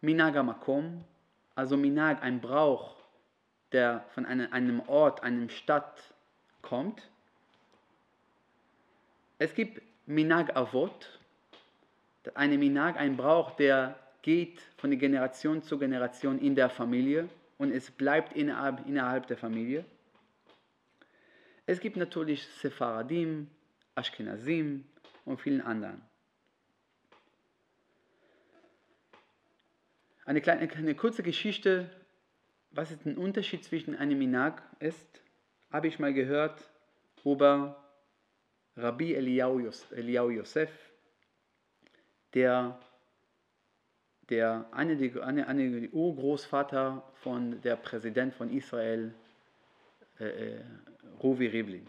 Minag 0.00 0.34
Makom, 0.44 1.04
also 1.54 1.76
Minag, 1.76 2.22
ein 2.22 2.40
Brauch, 2.40 2.96
der 3.72 4.04
von 4.14 4.26
einem, 4.26 4.52
einem 4.52 4.80
Ort, 4.88 5.22
einem 5.22 5.48
Stadt 5.48 6.14
kommt. 6.62 7.10
Es 9.38 9.54
gibt 9.54 9.82
Minag 10.06 10.56
Avot, 10.56 11.18
eine 12.34 12.56
Minag, 12.56 12.96
ein 12.96 13.16
Brauch, 13.16 13.52
der 13.56 13.98
geht 14.22 14.60
von 14.76 14.90
der 14.90 14.98
Generation 14.98 15.62
zu 15.62 15.78
Generation 15.78 16.38
in 16.38 16.54
der 16.54 16.70
Familie 16.70 17.28
und 17.58 17.72
es 17.72 17.90
bleibt 17.90 18.34
innerhalb, 18.34 18.86
innerhalb 18.86 19.26
der 19.26 19.36
Familie. 19.36 19.84
Es 21.66 21.80
gibt 21.80 21.96
natürlich 21.96 22.46
Sephardim, 22.46 23.50
Ashkenazim 23.94 24.84
und 25.24 25.40
vielen 25.40 25.60
anderen. 25.60 26.00
Eine, 30.24 30.40
kleine, 30.40 30.70
eine 30.72 30.94
kurze 30.94 31.22
Geschichte, 31.22 31.90
was 32.70 32.90
ist 32.90 33.04
ein 33.04 33.16
Unterschied 33.16 33.64
zwischen 33.64 33.94
einem 33.96 34.18
Minag 34.18 34.62
ist, 34.78 35.22
habe 35.70 35.88
ich 35.88 35.98
mal 35.98 36.14
gehört 36.14 36.70
über 37.24 37.83
Rabbi 38.76 39.14
Eliyahu 39.14 40.30
Yosef, 40.30 40.70
der, 42.34 42.78
der 44.28 44.66
eine, 44.72 45.22
eine, 45.22 45.46
eine 45.46 45.88
Urgroßvater 45.90 47.02
von 47.22 47.60
der 47.62 47.76
Präsident 47.76 48.34
von 48.34 48.50
Israel, 48.50 49.14
äh, 50.18 50.24
äh, 50.24 50.60
Ruvi 51.22 51.46
Rivlin. 51.46 51.86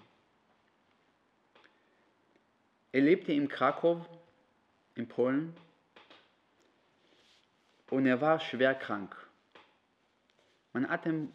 Er 2.91 3.01
lebte 3.01 3.33
in 3.33 3.47
Krakow, 3.47 4.05
in 4.95 5.07
Polen, 5.07 5.55
und 7.89 8.05
er 8.05 8.21
war 8.21 8.39
schwer 8.39 8.75
krank. 8.75 9.15
Man 10.73 10.87
hat 10.89 11.05
ihm 11.05 11.31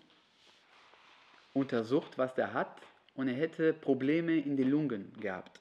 untersucht, 1.53 2.19
was 2.19 2.37
er 2.39 2.53
hat 2.53 2.81
und 3.21 3.29
er 3.29 3.35
hätte 3.35 3.75
Probleme 3.75 4.39
in 4.39 4.57
den 4.57 4.71
Lungen 4.71 5.13
gehabt. 5.21 5.61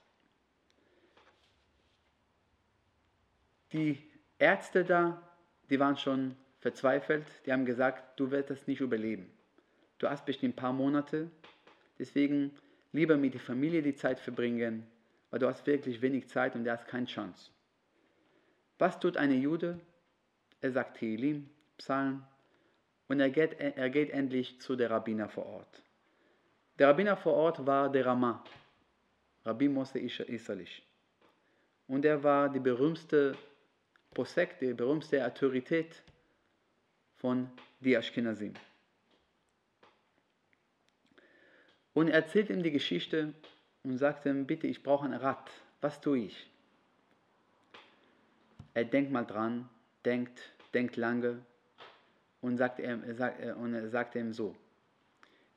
Die 3.74 3.98
Ärzte 4.38 4.86
da, 4.86 5.22
die 5.70 5.78
waren 5.78 5.98
schon 5.98 6.38
verzweifelt, 6.60 7.26
die 7.46 7.52
haben 7.52 7.66
gesagt, 7.66 8.18
du 8.18 8.32
wirst 8.32 8.50
das 8.50 8.66
nicht 8.66 8.80
überleben. 8.80 9.30
Du 9.98 10.10
hast 10.10 10.26
bestimmt 10.26 10.54
ein 10.54 10.56
paar 10.56 10.72
Monate, 10.72 11.30
deswegen 12.00 12.52
lieber 12.94 13.18
mit 13.18 13.34
der 13.34 13.42
Familie 13.42 13.82
die 13.82 13.96
Zeit 13.96 14.22
verbringen, 14.22 14.88
weil 15.30 15.40
du 15.40 15.48
hast 15.48 15.68
wirklich 15.68 16.02
wenig 16.02 16.30
Zeit 16.30 16.56
und 16.56 16.64
du 16.64 16.72
hast 16.72 16.88
keine 16.88 17.08
Chance. 17.08 17.52
Was 18.78 19.02
tut 19.02 19.18
eine 19.18 19.36
Jude? 19.36 19.82
Er 20.62 20.72
sagt 20.72 20.98
Tehillim, 20.98 21.50
Psalm, 21.78 22.24
und 23.10 23.20
er 23.20 23.30
geht, 23.30 23.60
er 23.60 23.90
geht 23.90 24.12
endlich 24.12 24.62
zu 24.62 24.78
der 24.78 24.92
Rabbiner 24.92 25.28
vor 25.28 25.46
Ort. 25.46 25.84
Der 26.80 26.88
Rabbiner 26.88 27.18
vor 27.18 27.34
Ort 27.34 27.66
war 27.68 27.92
der 27.92 28.06
Rama, 28.06 28.42
Rabbi 29.44 29.68
Mose 29.68 30.00
Isalish. 30.00 30.82
Und 31.88 32.06
er 32.06 32.24
war 32.24 32.48
die 32.48 32.62
berühmte 32.62 33.36
Posek, 34.14 34.58
die 34.60 34.74
berühmte 34.74 35.26
Autorität 35.26 36.02
von 37.18 37.52
die 37.82 37.96
Ashkenazim. 37.96 38.54
Und 41.94 42.08
er 42.08 42.24
erzählt 42.24 42.50
ihm 42.50 42.64
die 42.64 42.72
Geschichte 42.72 43.34
und 43.84 43.98
sagt 43.98 44.26
ihm, 44.26 44.48
bitte, 44.48 44.68
ich 44.68 44.82
brauche 44.82 45.06
ein 45.06 45.14
Rad. 45.14 45.52
Was 45.82 46.00
tue 46.00 46.20
ich? 46.20 46.50
Er 48.74 48.86
denkt 48.86 49.12
mal 49.12 49.26
dran, 49.26 49.68
denkt, 50.06 50.54
denkt 50.74 50.96
lange 50.96 51.42
und 52.40 52.56
sagt, 52.56 52.80
er, 52.80 53.14
sagt, 53.16 53.44
und 53.58 53.74
er 53.74 53.90
sagt 53.90 54.16
ihm 54.16 54.32
so, 54.32 54.56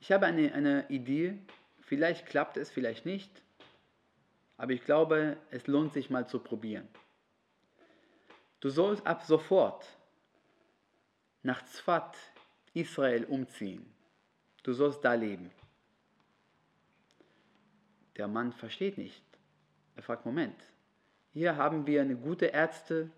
ich 0.03 0.11
habe 0.11 0.27
eine, 0.27 0.53
eine 0.53 0.85
Idee, 0.89 1.39
vielleicht 1.81 2.27
klappt 2.27 2.57
es, 2.57 2.73
vielleicht 2.73 3.07
nicht, 3.07 3.31
aber 4.57 4.73
ich 4.73 4.85
glaube, 4.85 5.37
es 5.53 5.69
lohnt 5.69 5.93
sich 5.93 6.11
mal 6.11 6.29
zu 6.29 6.41
probieren. 6.41 6.89
Du 8.59 8.69
sollst 8.69 9.07
ab 9.07 9.23
sofort 9.23 9.87
nach 11.45 11.65
Zfat, 11.67 12.17
Israel, 12.75 13.25
umziehen. 13.27 13.95
Du 14.65 14.73
sollst 14.73 15.05
da 15.05 15.15
leben. 15.15 15.53
Der 18.17 18.27
Mann 18.27 18.53
versteht 18.53 18.99
nicht. 18.99 19.23
Er 19.95 20.03
fragt, 20.03 20.27
Moment, 20.27 20.61
hier 21.33 21.57
haben 21.57 21.87
wir 21.87 22.03
eine 22.03 22.17
gute 22.17 22.47
Ärzte, 22.47 23.09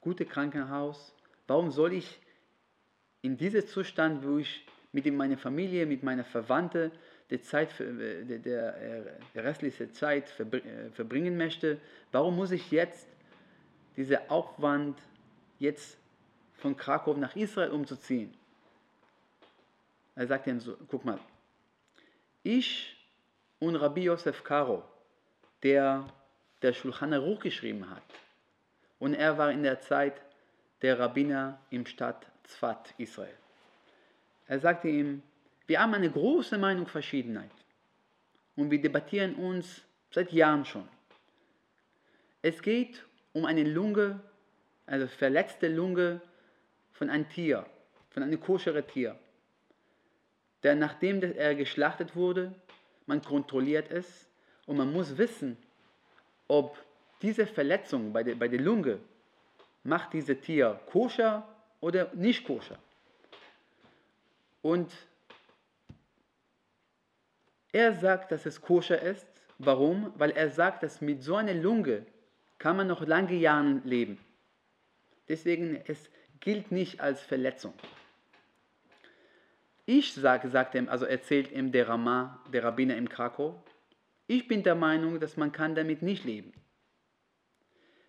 gute 0.00 0.26
Krankenhaus. 0.26 1.14
Warum 1.46 1.70
soll 1.70 1.92
ich 1.92 2.18
in 3.22 3.36
diesem 3.36 3.68
Zustand, 3.68 4.26
wo 4.26 4.38
ich 4.38 4.66
mit 4.94 5.12
meiner 5.12 5.36
Familie, 5.36 5.86
mit 5.86 6.04
meiner 6.04 6.24
Verwandte 6.24 6.92
die 7.28 7.40
Zeit, 7.40 7.68
der, 7.80 8.38
der, 8.38 9.18
der 9.34 9.44
restliche 9.44 9.90
Zeit 9.90 10.28
verbringen 10.28 11.36
möchte, 11.36 11.78
warum 12.12 12.36
muss 12.36 12.52
ich 12.52 12.70
jetzt 12.70 13.08
diesen 13.96 14.18
Aufwand, 14.28 14.96
jetzt 15.58 15.98
von 16.54 16.76
Krakow 16.76 17.16
nach 17.16 17.34
Israel 17.34 17.70
umzuziehen? 17.70 18.32
Er 20.14 20.28
sagt 20.28 20.46
ihm 20.46 20.60
so, 20.60 20.76
guck 20.88 21.04
mal, 21.04 21.18
Ich 22.44 22.96
und 23.58 23.74
Rabbi 23.74 24.04
Yosef 24.04 24.44
Karo, 24.44 24.84
der 25.64 26.06
der 26.62 26.72
Shulchan 26.72 27.12
Aruch 27.12 27.40
geschrieben 27.40 27.90
hat, 27.90 28.02
und 29.00 29.14
er 29.14 29.36
war 29.38 29.50
in 29.50 29.64
der 29.64 29.80
Zeit 29.80 30.22
der 30.82 31.00
Rabbiner 31.00 31.58
im 31.70 31.84
Stadt 31.84 32.26
Tzfat, 32.44 32.94
Israel. 32.96 33.43
Er 34.46 34.60
sagte 34.60 34.88
ihm, 34.88 35.22
wir 35.66 35.80
haben 35.80 35.94
eine 35.94 36.10
große 36.10 36.58
Meinungsverschiedenheit 36.58 37.50
und 38.56 38.70
wir 38.70 38.80
debattieren 38.80 39.34
uns 39.34 39.82
seit 40.10 40.32
Jahren 40.32 40.64
schon. 40.64 40.86
Es 42.42 42.60
geht 42.60 43.04
um 43.32 43.46
eine 43.46 43.64
Lunge, 43.64 44.20
also 44.86 45.06
verletzte 45.06 45.68
Lunge 45.68 46.20
von 46.92 47.08
einem 47.08 47.28
Tier, 47.28 47.66
von 48.10 48.22
einem 48.22 48.38
koscheren 48.38 48.86
Tier, 48.86 49.18
der 50.62 50.74
nachdem 50.74 51.22
er 51.22 51.54
geschlachtet 51.54 52.14
wurde, 52.14 52.54
man 53.06 53.22
kontrolliert 53.22 53.90
es 53.90 54.28
und 54.66 54.76
man 54.76 54.92
muss 54.92 55.16
wissen, 55.16 55.56
ob 56.48 56.78
diese 57.22 57.46
Verletzung 57.46 58.12
bei 58.12 58.22
der, 58.22 58.34
bei 58.34 58.48
der 58.48 58.60
Lunge 58.60 58.98
macht 59.82 60.12
dieses 60.12 60.40
Tier 60.40 60.80
koscher 60.86 61.46
oder 61.80 62.10
nicht 62.14 62.44
koscher. 62.44 62.78
Und 64.64 64.90
er 67.70 67.92
sagt, 67.92 68.32
dass 68.32 68.46
es 68.46 68.62
koscher 68.62 68.98
ist. 68.98 69.26
Warum? 69.58 70.10
Weil 70.16 70.30
er 70.30 70.48
sagt, 70.48 70.82
dass 70.82 71.02
mit 71.02 71.22
so 71.22 71.36
einer 71.36 71.52
Lunge 71.52 72.06
kann 72.56 72.78
man 72.78 72.86
noch 72.86 73.06
lange 73.06 73.34
Jahre 73.34 73.82
leben. 73.84 74.18
Deswegen, 75.28 75.76
es 75.84 76.08
gilt 76.40 76.72
nicht 76.72 77.02
als 77.02 77.20
Verletzung. 77.20 77.74
Ich 79.84 80.14
sage, 80.14 80.48
sagt 80.48 80.74
ihm, 80.76 80.88
also 80.88 81.04
erzählt 81.04 81.52
ihm 81.52 81.70
der 81.70 81.90
Rama, 81.90 82.42
der 82.50 82.64
Rabbiner 82.64 82.96
im 82.96 83.10
Krakow, 83.10 83.56
ich 84.26 84.48
bin 84.48 84.62
der 84.62 84.76
Meinung, 84.76 85.20
dass 85.20 85.36
man 85.36 85.52
kann 85.52 85.74
damit 85.74 86.00
nicht 86.00 86.24
leben. 86.24 86.54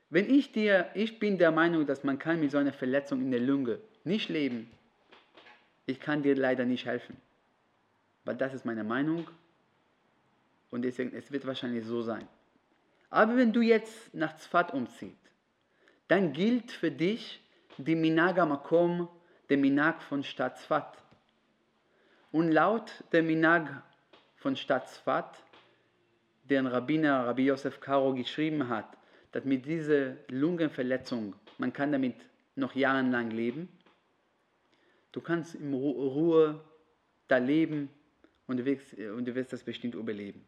Wenn 0.09 0.33
ich 0.33 0.53
dir, 0.53 0.89
ich 0.93 1.19
bin 1.19 1.37
der 1.37 1.51
Meinung, 1.51 1.85
dass 1.85 2.05
man 2.05 2.17
kann 2.17 2.39
mit 2.39 2.51
so 2.51 2.59
einer 2.59 2.71
Verletzung 2.71 3.19
in 3.19 3.31
der 3.31 3.41
Lunge 3.41 3.79
nicht 4.05 4.29
leben, 4.29 4.71
ich 5.85 5.99
kann 5.99 6.23
dir 6.23 6.35
leider 6.35 6.65
nicht 6.65 6.85
helfen. 6.85 7.17
Weil 8.23 8.35
das 8.35 8.53
ist 8.53 8.65
meine 8.65 8.83
Meinung 8.83 9.27
und 10.71 10.81
deswegen, 10.81 11.15
es 11.15 11.31
wird 11.31 11.45
wahrscheinlich 11.45 11.85
so 11.85 12.01
sein. 12.01 12.27
Aber 13.09 13.37
wenn 13.37 13.53
du 13.53 13.61
jetzt 13.61 14.13
nach 14.13 14.35
Zfat 14.37 14.73
umziehst, 14.73 15.31
dann 16.07 16.33
gilt 16.33 16.71
für 16.71 16.91
dich 16.91 17.41
die 17.77 17.95
Minaga 17.95 18.45
Makom, 18.45 19.07
der 19.49 19.57
Minag 19.57 20.01
von 20.01 20.23
Stadt 20.23 20.57
Zfat. 20.59 20.97
Und 22.31 22.51
laut 22.51 23.03
der 23.11 23.23
Minag 23.23 23.83
von 24.37 24.55
Stadt 24.55 24.89
Zfat, 24.89 25.37
den 26.43 26.67
Rabbiner 26.67 27.25
Rabbi 27.25 27.45
Yosef 27.45 27.79
Karo 27.79 28.13
geschrieben 28.13 28.69
hat, 28.69 28.97
dass 29.31 29.45
mit 29.45 29.65
dieser 29.65 30.15
Lungenverletzung, 30.29 31.35
man 31.57 31.73
kann 31.73 31.91
damit 31.91 32.15
noch 32.55 32.75
jahrelang 32.75 33.31
leben. 33.31 33.69
Du 35.15 35.21
kannst 35.21 35.55
in 35.55 35.73
Ruhe 35.73 36.59
da 37.29 37.37
leben 37.37 37.89
und 38.47 38.57
du 38.57 38.65
wirst, 38.65 38.93
und 38.95 39.23
du 39.23 39.33
wirst 39.33 39.53
das 39.53 39.63
bestimmt 39.63 39.95
überleben. 39.95 40.45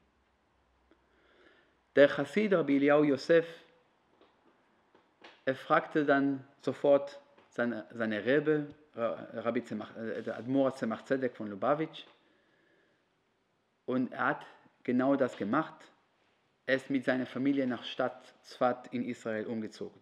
Der 1.96 2.10
Chassid 2.10 2.52
Rabbi 2.52 2.76
Eliyahu 2.76 3.06
Yosef, 3.06 3.48
er 5.46 5.56
fragte 5.56 6.04
dann 6.04 6.46
sofort 6.60 7.18
seine, 7.48 7.88
seine 7.94 8.26
Rebbe, 8.26 8.68
Rabbi 8.94 9.64
Zemach, 9.64 9.96
äh, 9.96 10.30
Admor 10.32 10.76
Zemach 10.76 11.06
Zedek 11.06 11.38
von 11.38 11.48
Lubavitch, 11.48 12.06
und 13.86 14.12
er 14.12 14.26
hat 14.26 14.46
genau 14.84 15.16
das 15.16 15.38
gemacht. 15.38 15.76
Er 16.66 16.76
ist 16.76 16.90
mit 16.90 17.06
seiner 17.06 17.26
Familie 17.26 17.66
nach 17.66 17.86
Stadt 17.86 18.34
Zfat 18.44 18.94
in 18.94 19.08
Israel 19.08 19.46
umgezogen. 19.46 20.02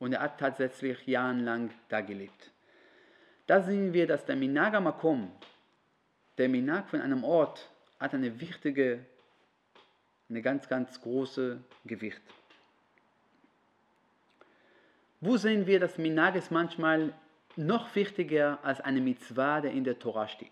Und 0.00 0.12
er 0.12 0.22
hat 0.22 0.40
tatsächlich 0.40 1.06
jahrelang 1.06 1.70
da 1.88 2.00
gelebt. 2.00 2.50
Da 3.46 3.62
sehen 3.62 3.92
wir, 3.92 4.06
dass 4.06 4.24
der 4.24 4.36
Minaga 4.36 4.80
Makom, 4.80 5.30
der 6.38 6.48
Minag 6.48 6.88
von 6.88 7.00
einem 7.00 7.24
Ort, 7.24 7.70
hat 7.98 8.14
eine 8.14 8.40
wichtige 8.40 9.04
eine 10.28 10.42
ganz, 10.42 10.68
ganz 10.68 11.00
große 11.00 11.62
Gewicht. 11.84 12.20
Wo 15.20 15.36
sehen 15.36 15.66
wir, 15.66 15.80
dass 15.80 15.98
Minag 15.98 16.34
ist 16.34 16.50
manchmal 16.50 17.14
noch 17.56 17.94
wichtiger 17.94 18.58
als 18.64 18.80
eine 18.80 19.00
Mitzvah, 19.00 19.60
der 19.60 19.70
in 19.70 19.84
der 19.84 19.98
Tora 19.98 20.28
steht? 20.28 20.50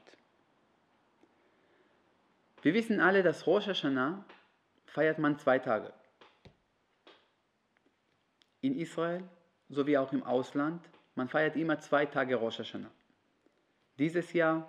Wir 2.62 2.72
wissen 2.72 3.00
alle, 3.00 3.22
dass 3.22 3.46
Rosh 3.46 3.66
Hashanah 3.66 4.24
feiert 4.86 5.18
man 5.18 5.38
zwei 5.38 5.58
Tage. 5.58 5.92
In 8.62 8.78
Israel 8.78 9.22
sowie 9.68 9.98
auch 9.98 10.12
im 10.12 10.22
Ausland. 10.22 10.82
Man 11.14 11.28
feiert 11.28 11.56
immer 11.56 11.78
zwei 11.78 12.06
Tage 12.06 12.36
Rosh 12.36 12.58
Hashanah. 12.58 12.90
Dieses 13.98 14.32
Jahr, 14.32 14.68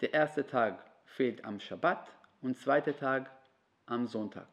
der 0.00 0.14
erste 0.14 0.46
Tag 0.46 0.84
fehlt 1.04 1.44
am 1.44 1.58
Shabbat 1.58 2.08
und 2.42 2.56
zweiter 2.56 2.96
Tag 2.96 3.30
am 3.86 4.06
Sonntag. 4.06 4.46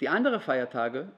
Die 0.00 0.08
anderen 0.08 0.40
Feiertage 0.40 1.10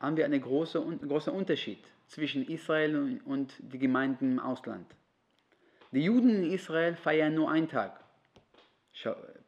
haben 0.00 0.16
wir 0.16 0.24
einen 0.24 0.40
großen, 0.40 1.06
großen 1.06 1.32
Unterschied 1.32 1.84
zwischen 2.06 2.48
Israel 2.48 3.20
und 3.24 3.54
den 3.58 3.78
Gemeinden 3.80 4.32
im 4.32 4.40
Ausland. 4.40 4.86
Die 5.92 6.04
Juden 6.04 6.30
in 6.30 6.52
Israel 6.52 6.96
feiern 6.96 7.34
nur 7.34 7.50
einen 7.50 7.68
Tag, 7.68 8.00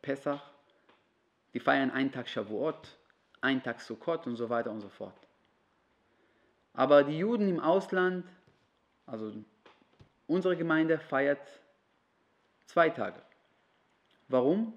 Pesach, 0.03 0.42
die 1.55 1.61
feiern 1.61 1.90
einen 1.90 2.12
Tag 2.12 2.29
Shavuot, 2.29 2.98
einen 3.40 3.62
Tag 3.62 3.81
Sukkot 3.81 4.27
und 4.27 4.37
so 4.37 4.51
weiter 4.51 4.70
und 4.70 4.81
so 4.81 4.88
fort. 4.88 5.14
Aber 6.74 7.04
die 7.04 7.18
Juden 7.18 7.48
im 7.48 7.61
Ausland, 7.61 8.24
also 9.06 9.32
unsere 10.26 10.56
Gemeinde, 10.56 10.98
feiert 10.98 11.46
zwei 12.66 12.88
Tage. 12.88 13.20
Warum? 14.28 14.72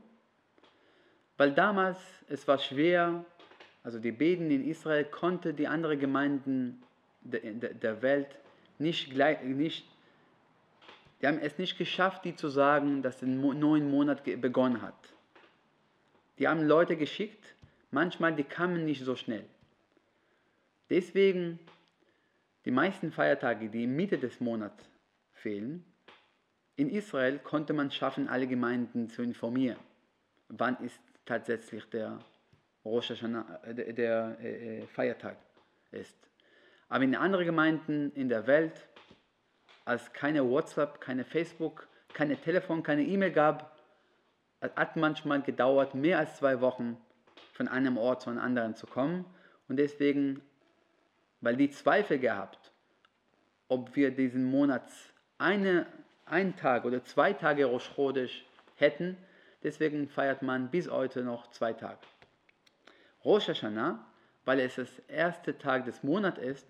Weil 1.38 1.54
damals 1.54 1.98
es 2.28 2.48
war 2.48 2.58
schwer, 2.58 3.24
also 3.84 4.00
die 4.00 4.12
Beten 4.12 4.52
in 4.52 4.68
Israel 4.68 5.06
konnte 5.06 5.54
die 5.54 5.68
anderen 5.68 6.00
Gemeinden 6.00 6.82
der 7.22 8.02
Welt 8.02 8.28
nicht, 8.78 9.12
gleich, 9.12 9.42
nicht 9.44 9.86
die 11.22 11.28
haben 11.28 11.40
es 11.40 11.58
nicht 11.58 11.78
geschafft, 11.78 12.26
die 12.26 12.36
zu 12.36 12.50
sagen, 12.50 13.02
dass 13.02 13.20
der 13.20 13.30
neuen 13.30 13.90
Monat 13.90 14.24
begonnen 14.24 14.82
hat. 14.82 14.94
Die 16.38 16.48
haben 16.48 16.62
Leute 16.62 16.98
geschickt, 16.98 17.56
manchmal 17.92 18.36
die 18.36 18.44
kamen 18.44 18.86
nicht 18.86 19.04
so 19.04 19.16
schnell. 19.16 19.46
Deswegen 20.90 21.60
die 22.66 22.72
meisten 22.72 23.12
Feiertage, 23.12 23.70
die 23.70 23.88
Mitte 23.88 24.18
des 24.18 24.40
Monats 24.40 24.84
fehlen, 25.32 25.86
in 26.76 26.90
Israel 26.90 27.40
konnte 27.40 27.74
man 27.74 27.92
schaffen, 27.92 28.28
alle 28.28 28.48
Gemeinden 28.48 29.08
zu 29.10 29.22
informieren. 29.22 29.80
Wann 30.50 30.78
ist 30.84 31.00
tatsächlich 31.26 31.86
der 31.90 32.20
Rosh 32.84 33.10
Hashanah, 33.10 33.62
äh, 33.64 33.74
der, 33.74 33.94
der 33.94 34.38
äh, 34.42 34.80
äh, 34.80 34.88
Feiertag 34.88 35.38
ist. 35.92 36.16
Aber 36.88 37.04
in 37.04 37.16
anderen 37.16 37.46
Gemeinden 37.46 38.12
in 38.14 38.30
der 38.30 38.46
Welt, 38.46 38.88
als 39.86 40.14
keine 40.14 40.48
WhatsApp, 40.48 41.02
keine 41.02 41.24
Facebook, 41.24 41.88
keine 42.14 42.38
Telefon, 42.38 42.84
keine 42.84 43.04
E-Mail 43.04 43.32
gab, 43.32 43.76
hat 44.62 44.96
manchmal 44.96 45.42
gedauert, 45.42 45.96
mehr 45.96 46.20
als 46.20 46.38
zwei 46.38 46.62
Wochen 46.62 46.98
von 47.54 47.68
einem 47.68 47.98
Ort 47.98 48.22
zu 48.22 48.30
einem 48.30 48.40
anderen 48.40 48.76
zu 48.76 48.88
kommen. 48.88 49.26
Und 49.68 49.78
deswegen, 49.78 50.42
weil 51.46 51.56
die 51.56 51.70
Zweifel 51.70 52.20
gehabt, 52.20 52.72
ob 53.70 53.96
wir 53.96 54.12
diesen 54.12 54.44
Monat 54.44 54.84
eine, 55.38 55.86
einen 56.26 56.58
Tag 56.58 56.84
oder 56.84 57.04
zwei 57.06 57.32
Tage 57.32 57.66
Rosh 57.66 57.92
Chodesh 57.96 58.46
hätten, 58.76 59.18
Deswegen 59.66 60.08
feiert 60.08 60.44
man 60.44 60.70
bis 60.70 60.92
heute 60.92 61.24
noch 61.24 61.50
zwei 61.50 61.74
Tage. 61.74 61.98
Rosh 63.24 63.48
Hashanah, 63.48 64.06
weil 64.46 64.60
es 64.60 64.76
das 64.76 65.00
erste 65.08 65.58
Tag 65.58 65.86
des 65.86 66.04
Monats 66.04 66.38
ist, 66.38 66.68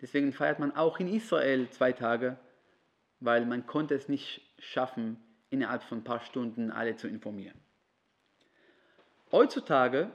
deswegen 0.00 0.32
feiert 0.32 0.58
man 0.58 0.74
auch 0.74 0.98
in 0.98 1.06
Israel 1.06 1.70
zwei 1.70 1.92
Tage, 1.92 2.36
weil 3.20 3.46
man 3.46 3.64
konnte 3.68 3.94
es 3.94 4.08
nicht 4.08 4.42
schaffen, 4.58 5.22
innerhalb 5.50 5.84
von 5.84 5.98
ein 5.98 6.04
paar 6.04 6.18
Stunden 6.18 6.72
alle 6.72 6.96
zu 6.96 7.06
informieren. 7.06 7.60
Heutzutage 9.30 10.10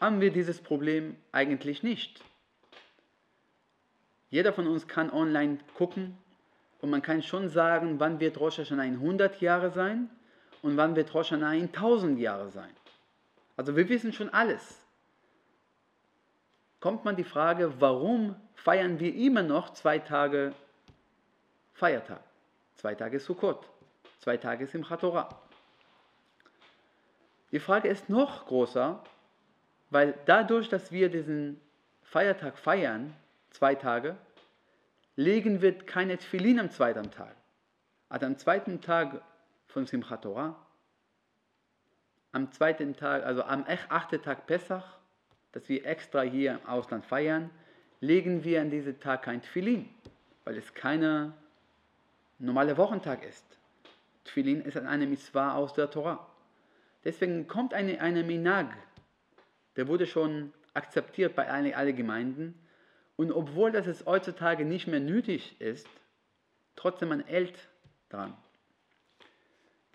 haben 0.00 0.22
wir 0.22 0.32
dieses 0.32 0.62
Problem 0.62 1.16
eigentlich 1.32 1.82
nicht. 1.82 2.24
Jeder 4.34 4.52
von 4.52 4.66
uns 4.66 4.88
kann 4.88 5.12
online 5.12 5.58
gucken 5.76 6.18
und 6.80 6.90
man 6.90 7.02
kann 7.02 7.22
schon 7.22 7.48
sagen, 7.48 8.00
wann 8.00 8.18
wird 8.18 8.40
Rosh 8.40 8.58
Hashanah 8.58 8.82
in 8.82 8.94
100 8.94 9.40
Jahre 9.40 9.70
sein 9.70 10.10
und 10.60 10.76
wann 10.76 10.96
wird 10.96 11.14
Rosh 11.14 11.30
Hashanah 11.30 11.54
in 11.54 11.66
1000 11.66 12.18
Jahre 12.18 12.50
sein. 12.50 12.74
Also 13.56 13.76
wir 13.76 13.88
wissen 13.88 14.12
schon 14.12 14.30
alles. 14.30 14.80
Kommt 16.80 17.04
man 17.04 17.14
die 17.14 17.22
Frage, 17.22 17.80
warum 17.80 18.34
feiern 18.56 18.98
wir 18.98 19.14
immer 19.14 19.44
noch 19.44 19.72
zwei 19.72 20.00
Tage 20.00 20.52
Feiertag? 21.74 22.24
Zwei 22.74 22.96
Tage 22.96 23.20
Sukkot, 23.20 23.64
zwei 24.18 24.36
Tage 24.36 24.66
Simchat 24.66 25.02
Torah. 25.02 25.28
Die 27.52 27.60
Frage 27.60 27.86
ist 27.86 28.08
noch 28.08 28.46
größer, 28.46 29.00
weil 29.90 30.18
dadurch, 30.26 30.68
dass 30.68 30.90
wir 30.90 31.08
diesen 31.08 31.60
Feiertag 32.02 32.58
feiern, 32.58 33.14
zwei 33.54 33.74
Tage, 33.74 34.16
legen 35.16 35.62
wir 35.62 35.78
keine 35.78 36.18
Tfilin 36.18 36.58
am 36.58 36.70
zweiten 36.70 37.10
Tag. 37.10 37.34
Also 38.08 38.26
am 38.26 38.36
zweiten 38.36 38.80
Tag 38.80 39.22
von 39.68 39.86
Simchat 39.86 40.22
Torah, 40.22 40.54
am 42.32 42.50
zweiten 42.50 42.96
Tag, 42.96 43.24
also 43.24 43.42
am 43.44 43.64
achten 43.88 44.20
Tag 44.20 44.46
Pessach, 44.46 44.98
dass 45.52 45.68
wir 45.68 45.86
extra 45.86 46.22
hier 46.22 46.52
im 46.52 46.66
Ausland 46.66 47.06
feiern, 47.06 47.50
legen 48.00 48.42
wir 48.42 48.60
an 48.60 48.70
diesem 48.70 48.98
Tag 48.98 49.22
kein 49.22 49.40
Tfilin, 49.40 49.88
weil 50.44 50.58
es 50.58 50.74
kein 50.74 51.32
normaler 52.38 52.76
Wochentag 52.76 53.24
ist. 53.24 53.46
Tfilin 54.24 54.62
ist 54.62 54.76
eine 54.76 55.06
Mitzvah 55.06 55.54
aus 55.54 55.74
der 55.74 55.90
Torah. 55.90 56.28
Deswegen 57.04 57.46
kommt 57.46 57.72
eine, 57.72 58.00
eine 58.00 58.24
Minag, 58.24 58.74
der 59.76 59.86
wurde 59.86 60.06
schon 60.06 60.52
akzeptiert 60.72 61.36
bei 61.36 61.48
allen, 61.48 61.72
allen 61.74 61.94
Gemeinden. 61.94 62.58
Und 63.16 63.32
obwohl 63.32 63.70
das 63.70 63.86
es 63.86 64.06
heutzutage 64.06 64.64
nicht 64.64 64.86
mehr 64.86 65.00
nötig 65.00 65.60
ist, 65.60 65.88
trotzdem 66.76 67.10
man 67.10 67.24
hält 67.24 67.68
dran. 68.08 68.36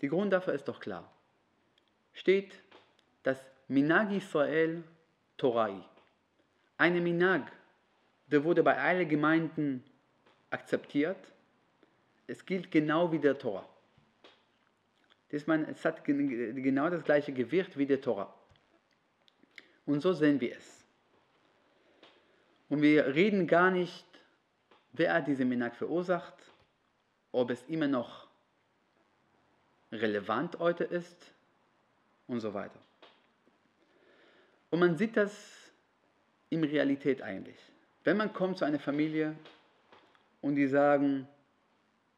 Die 0.00 0.08
Grund 0.08 0.32
dafür 0.32 0.54
ist 0.54 0.68
doch 0.68 0.80
klar. 0.80 1.12
Steht, 2.12 2.58
dass 3.22 3.38
Minag 3.68 4.10
Israel 4.12 4.82
Torai. 5.36 5.82
Eine 6.78 7.00
Minag, 7.00 7.52
der 8.28 8.44
wurde 8.44 8.62
bei 8.62 8.78
allen 8.78 9.08
Gemeinden 9.08 9.84
akzeptiert. 10.48 11.18
Es 12.26 12.46
gilt 12.46 12.70
genau 12.70 13.12
wie 13.12 13.18
der 13.18 13.38
Torah. 13.38 13.68
Das 15.30 15.46
man, 15.46 15.64
es 15.66 15.84
hat 15.84 16.04
genau 16.04 16.90
das 16.90 17.04
gleiche 17.04 17.32
Gewicht 17.32 17.76
wie 17.76 17.86
der 17.86 18.00
Torah. 18.00 18.34
Und 19.86 20.00
so 20.00 20.12
sehen 20.12 20.40
wir 20.40 20.56
es. 20.56 20.79
Und 22.70 22.82
wir 22.82 23.14
reden 23.14 23.46
gar 23.46 23.70
nicht, 23.70 24.06
wer 24.92 25.20
diese 25.20 25.44
Minag 25.44 25.76
verursacht, 25.76 26.34
ob 27.32 27.50
es 27.50 27.62
immer 27.68 27.88
noch 27.88 28.28
relevant 29.92 30.58
heute 30.58 30.84
ist 30.84 31.34
und 32.28 32.40
so 32.40 32.54
weiter. 32.54 32.78
Und 34.70 34.78
man 34.78 34.96
sieht 34.96 35.16
das 35.16 35.72
in 36.48 36.62
Realität 36.62 37.22
eigentlich. 37.22 37.58
Wenn 38.04 38.16
man 38.16 38.32
kommt 38.32 38.58
zu 38.58 38.64
einer 38.64 38.78
Familie 38.78 39.34
und 40.40 40.54
die 40.54 40.68
sagen, 40.68 41.26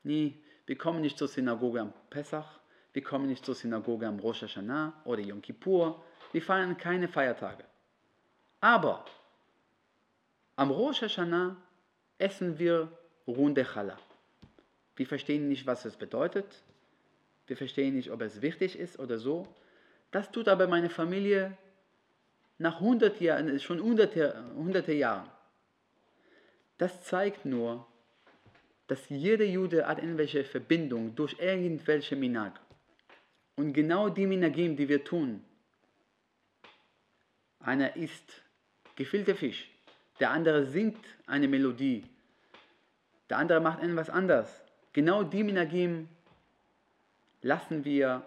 nee, 0.02 0.34
wir 0.66 0.76
kommen 0.76 1.00
nicht 1.00 1.16
zur 1.16 1.28
Synagoge 1.28 1.80
am 1.80 1.92
Pessach, 2.10 2.60
wir 2.92 3.02
kommen 3.02 3.26
nicht 3.26 3.44
zur 3.44 3.54
Synagoge 3.54 4.06
am 4.06 4.20
Rosh 4.20 4.42
Hashanah 4.42 4.92
oder 5.04 5.22
Yom 5.22 5.40
Kippur, 5.40 6.04
wir 6.32 6.42
feiern 6.42 6.76
keine 6.76 7.08
Feiertage. 7.08 7.64
Aber 8.60 9.04
am 10.56 10.70
Rosh 10.70 11.02
Hashanah 11.02 11.56
essen 12.18 12.58
wir 12.58 12.88
runde 13.26 13.64
Challah. 13.64 13.98
Wir 14.96 15.06
verstehen 15.06 15.48
nicht, 15.48 15.66
was 15.66 15.84
es 15.84 15.96
bedeutet. 15.96 16.62
Wir 17.46 17.56
verstehen 17.56 17.96
nicht, 17.96 18.10
ob 18.10 18.20
es 18.20 18.42
wichtig 18.42 18.78
ist 18.78 18.98
oder 18.98 19.18
so. 19.18 19.48
Das 20.10 20.30
tut 20.30 20.48
aber 20.48 20.66
meine 20.68 20.90
Familie 20.90 21.56
nach 22.58 22.76
100 22.80 23.20
Jahren, 23.20 23.58
schon 23.58 23.82
hunderte, 23.82 24.44
hunderte 24.54 24.92
Jahren. 24.92 25.28
Das 26.78 27.02
zeigt 27.04 27.44
nur, 27.44 27.86
dass 28.86 29.08
jeder 29.08 29.44
Jude 29.44 29.86
hat 29.86 29.98
irgendwelche 29.98 30.44
Verbindung 30.44 31.14
durch 31.14 31.36
irgendwelche 31.38 32.14
Minag. 32.14 32.60
Und 33.56 33.72
genau 33.72 34.08
die 34.08 34.26
Minagim, 34.26 34.76
die 34.76 34.88
wir 34.88 35.02
tun, 35.02 35.42
einer 37.60 37.96
isst 37.96 38.42
gefüllter 38.96 39.34
Fisch, 39.34 39.71
der 40.20 40.30
andere 40.30 40.66
singt 40.66 41.04
eine 41.26 41.48
Melodie, 41.48 42.04
der 43.30 43.38
andere 43.38 43.60
macht 43.60 43.82
etwas 43.82 44.10
anderes. 44.10 44.62
Genau 44.92 45.22
die 45.22 45.42
Minagim 45.42 46.08
lassen 47.40 47.84
wir 47.84 48.22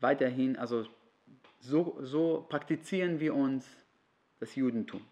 weiterhin, 0.00 0.56
also 0.56 0.86
so, 1.60 1.98
so 2.00 2.46
praktizieren 2.48 3.20
wir 3.20 3.34
uns 3.34 3.66
das 4.38 4.54
Judentum. 4.54 5.06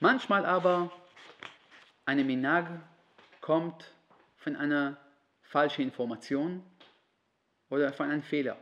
Manchmal 0.00 0.44
aber 0.44 0.90
eine 2.06 2.24
Minag 2.24 2.66
kommt 3.40 3.94
von 4.38 4.56
einer 4.56 4.96
falschen 5.42 5.82
Information 5.82 6.64
oder 7.70 7.92
von 7.92 8.10
einem 8.10 8.22
Fehler. 8.22 8.56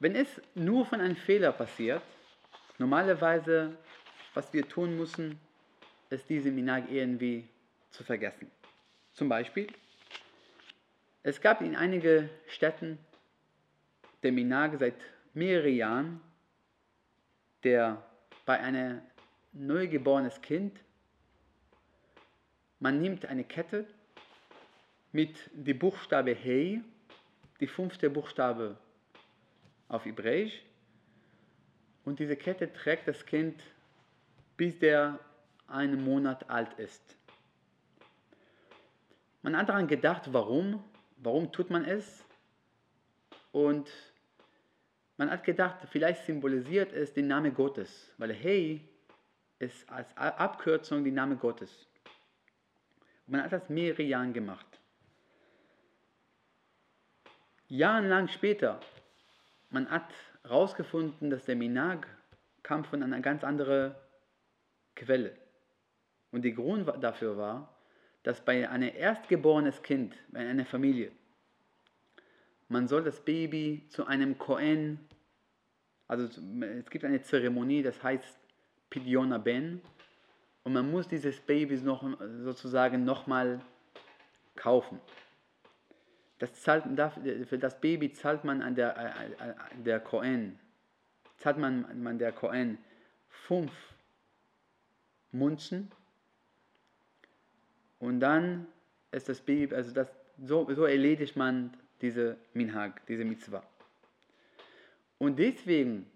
Wenn 0.00 0.14
es 0.14 0.28
nur 0.54 0.86
von 0.86 1.02
einem 1.02 1.14
Fehler 1.14 1.52
passiert, 1.52 2.02
normalerweise, 2.78 3.76
was 4.32 4.50
wir 4.54 4.66
tun 4.66 4.96
müssen, 4.96 5.38
ist 6.08 6.26
diese 6.30 6.50
Minag 6.50 6.90
irgendwie 6.90 7.46
zu 7.90 8.02
vergessen. 8.02 8.50
Zum 9.12 9.28
Beispiel, 9.28 9.68
es 11.22 11.38
gab 11.38 11.60
in 11.60 11.76
einigen 11.76 12.30
Städten 12.48 12.98
der 14.22 14.32
Minag 14.32 14.78
seit 14.78 14.94
mehreren 15.34 15.74
Jahren, 15.74 16.20
der 17.62 18.02
bei 18.46 18.58
einem 18.58 19.02
neugeborenes 19.52 20.40
Kind, 20.40 20.80
man 22.78 23.02
nimmt 23.02 23.26
eine 23.26 23.44
Kette 23.44 23.86
mit 25.12 25.50
dem 25.52 25.78
Buchstabe 25.78 26.34
Hey, 26.34 26.82
die 27.60 27.66
fünfte 27.66 28.08
Buchstabe 28.08 28.78
auf 29.90 30.06
Hebräisch, 30.06 30.62
und 32.04 32.18
diese 32.18 32.36
Kette 32.36 32.72
trägt 32.72 33.06
das 33.08 33.26
Kind, 33.26 33.62
bis 34.56 34.78
der 34.78 35.18
einen 35.66 36.02
Monat 36.02 36.48
alt 36.48 36.72
ist. 36.78 37.02
Man 39.42 39.56
hat 39.56 39.68
daran 39.68 39.86
gedacht, 39.86 40.32
warum, 40.32 40.82
warum 41.18 41.52
tut 41.52 41.70
man 41.70 41.84
es? 41.84 42.24
Und 43.52 43.90
man 45.16 45.30
hat 45.30 45.44
gedacht, 45.44 45.86
vielleicht 45.90 46.24
symbolisiert 46.24 46.92
es 46.92 47.12
den 47.12 47.26
Namen 47.26 47.54
Gottes, 47.54 48.10
weil 48.16 48.32
Hey 48.32 48.88
ist 49.58 49.88
als 49.90 50.16
Abkürzung 50.16 51.04
der 51.04 51.12
Name 51.12 51.36
Gottes. 51.36 51.86
Und 53.26 53.32
man 53.34 53.42
hat 53.42 53.52
das 53.52 53.68
mehrere 53.68 54.02
Jahre 54.02 54.32
gemacht. 54.32 54.66
Jahrelang 57.68 58.28
später, 58.28 58.80
man 59.70 59.90
hat 59.90 60.12
herausgefunden, 60.42 61.30
dass 61.30 61.44
der 61.44 61.56
Minag 61.56 62.06
kam 62.62 62.84
von 62.84 63.02
einer 63.02 63.20
ganz 63.20 63.44
anderen 63.44 63.94
Quelle. 64.94 65.36
Und 66.32 66.44
der 66.44 66.52
Grund 66.52 66.88
dafür 67.02 67.36
war, 67.36 67.74
dass 68.22 68.44
bei 68.44 68.68
einem 68.68 68.94
erstgeborenes 68.94 69.82
Kind, 69.82 70.14
bei 70.28 70.40
einer 70.40 70.66
Familie, 70.66 71.10
man 72.68 72.86
soll 72.86 73.02
das 73.02 73.20
Baby 73.20 73.86
zu 73.88 74.06
einem 74.06 74.38
Kohen, 74.38 75.00
also 76.06 76.24
es 76.24 76.90
gibt 76.90 77.04
eine 77.04 77.22
Zeremonie, 77.22 77.82
das 77.82 78.02
heißt 78.02 78.38
Pidiona 78.90 79.38
Ben, 79.38 79.80
und 80.62 80.74
man 80.74 80.90
muss 80.90 81.08
dieses 81.08 81.40
Baby 81.40 81.76
noch, 81.78 82.04
sozusagen 82.42 83.04
nochmal 83.04 83.60
kaufen. 84.56 85.00
Das 86.40 86.54
zahlt, 86.54 86.84
für 87.48 87.58
das 87.58 87.78
Baby 87.80 88.12
zahlt 88.12 88.44
man 88.44 88.62
an 88.62 88.74
der, 88.74 88.96
äh, 88.96 89.50
äh, 89.50 89.82
der 89.84 90.00
Kohen, 90.00 90.58
zahlt 91.36 91.58
man, 91.58 92.02
man 92.02 92.18
der 92.18 92.32
Kohen 92.32 92.78
fünf 93.28 93.70
Munzen 95.32 95.92
und 97.98 98.20
dann 98.20 98.66
ist 99.12 99.28
das 99.28 99.38
Baby, 99.42 99.74
also 99.74 99.92
das, 99.92 100.08
so, 100.42 100.66
so 100.72 100.86
erledigt 100.86 101.36
man 101.36 101.76
diese 102.00 102.38
Minhag, 102.54 103.06
diese 103.06 103.26
Mitzvah. 103.26 103.62
Und 105.18 105.38
deswegen 105.38 106.06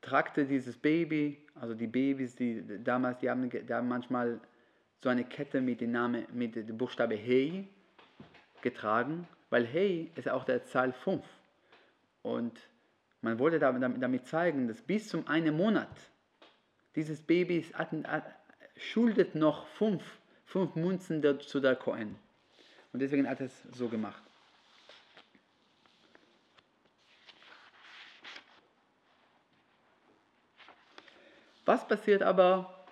tragte 0.00 0.46
dieses 0.46 0.78
Baby, 0.78 1.38
also 1.56 1.74
die 1.74 1.88
Babys, 1.88 2.36
die 2.36 2.62
damals, 2.84 3.18
die 3.18 3.28
haben, 3.28 3.50
die 3.50 3.74
haben 3.74 3.88
manchmal 3.88 4.40
so 5.02 5.08
eine 5.08 5.24
Kette 5.24 5.60
mit 5.60 5.80
dem 5.80 5.90
Namen, 5.90 6.28
mit 6.32 6.54
dem 6.54 6.78
Buchstabe 6.78 7.16
Hey 7.16 7.68
getragen, 8.62 9.28
weil 9.50 9.66
Hey 9.66 10.10
ist 10.14 10.28
auch 10.28 10.44
der 10.44 10.64
Zahl 10.64 10.92
5. 10.92 11.24
Und 12.22 12.58
man 13.20 13.38
wollte 13.38 13.58
damit 13.58 14.26
zeigen, 14.26 14.68
dass 14.68 14.80
bis 14.80 15.08
zum 15.08 15.26
einen 15.28 15.56
Monat 15.56 15.88
dieses 16.94 17.20
Baby 17.22 17.66
schuldet 18.76 19.34
noch 19.34 19.66
fünf, 19.66 20.02
fünf 20.44 20.74
Munzen 20.74 21.22
zu 21.40 21.60
der 21.60 21.76
Kohen. 21.76 22.16
Und 22.92 23.00
deswegen 23.00 23.28
hat 23.28 23.40
er 23.40 23.46
es 23.46 23.62
so 23.74 23.88
gemacht. 23.88 24.22
Was 31.64 31.86
passiert 31.86 32.22
aber, 32.22 32.84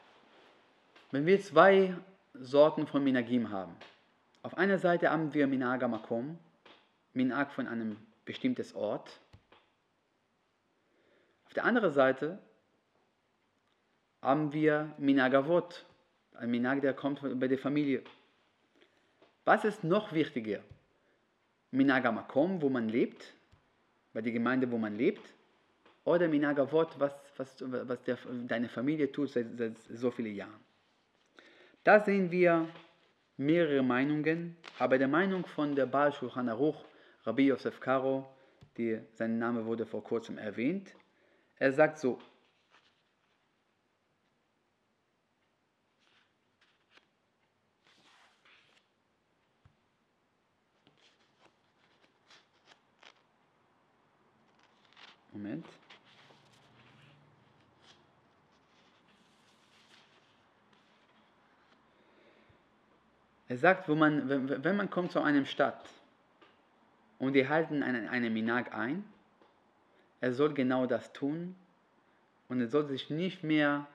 wenn 1.11 1.27
wir 1.27 1.41
zwei 1.41 1.95
Sorten 2.35 2.87
von 2.87 3.03
Minagim 3.03 3.51
haben? 3.51 3.75
Auf 4.43 4.57
einer 4.57 4.79
Seite 4.79 5.11
haben 5.11 5.35
wir 5.35 5.47
Minaga 5.47 5.87
Makom, 5.87 6.39
Minag 7.13 7.53
von 7.53 7.67
einem 7.67 7.99
bestimmtes 8.25 8.75
Ort. 8.75 9.21
Auf 11.45 11.53
der 11.53 11.65
anderen 11.65 11.93
Seite 11.93 12.39
haben 14.23 14.53
wir 14.53 14.95
Minagavot, 14.97 15.85
ein 16.35 16.51
Minag, 16.51 16.81
der 16.81 16.95
kommt 16.95 17.21
bei 17.39 17.49
der 17.49 17.59
Familie. 17.59 18.03
Was 19.45 19.65
ist 19.65 19.85
noch 19.85 20.13
wichtiger? 20.13 20.61
Minaga 21.71 22.11
Makom, 22.11 22.63
wo 22.63 22.71
man 22.71 22.89
lebt, 22.89 23.35
bei 24.15 24.23
der 24.23 24.33
Gemeinde, 24.33 24.71
wo 24.71 24.79
man 24.79 24.97
lebt, 24.97 25.35
oder 26.05 26.29
Minagavot, 26.29 26.99
was, 26.99 27.13
was, 27.37 27.57
was 27.61 28.03
der, 28.05 28.17
deine 28.47 28.71
Familie 28.71 29.13
tut 29.13 29.31
seit, 29.31 29.59
seit 29.59 29.77
so 29.79 30.11
vielen 30.11 30.35
Jahren. 30.35 30.61
Da 31.85 32.01
sehen 32.01 32.31
wir 32.31 32.69
mehrere 33.41 33.83
Meinungen, 33.83 34.55
aber 34.79 34.99
der 34.99 35.09
Meinung 35.09 35.47
von 35.47 35.75
der 35.75 35.87
Baal 35.87 36.13
Shulchan 36.13 36.51
Aruch, 36.51 36.85
Rabbi 37.25 37.47
Yosef 37.47 37.81
Karo, 37.81 38.29
die, 38.77 39.01
sein 39.15 39.39
Name 39.39 39.65
wurde 39.65 39.87
vor 39.87 40.05
kurzem 40.05 40.37
erwähnt, 40.37 40.95
er 41.57 41.73
sagt 41.73 41.99
so, 41.99 42.19
Moment. 55.33 55.65
Er 63.51 63.59
sagt, 63.59 63.89
wo 63.89 63.97
man, 63.97 64.29
wenn 64.63 64.77
man 64.77 64.91
kommt 64.91 65.11
zu 65.11 65.21
einem 65.21 65.45
Stadt 65.45 65.85
und 67.19 67.33
die 67.33 67.49
halten 67.49 67.83
einen, 67.83 68.07
einen 68.07 68.33
Minag 68.33 68.73
ein, 68.73 69.03
er 70.21 70.33
soll 70.33 70.55
genau 70.55 70.87
das 70.87 71.13
tun 71.13 71.57
und 72.49 72.61
er 72.61 72.69
soll 72.69 72.87
sich 72.87 73.11
nicht 73.11 73.43
mehr 73.43 73.89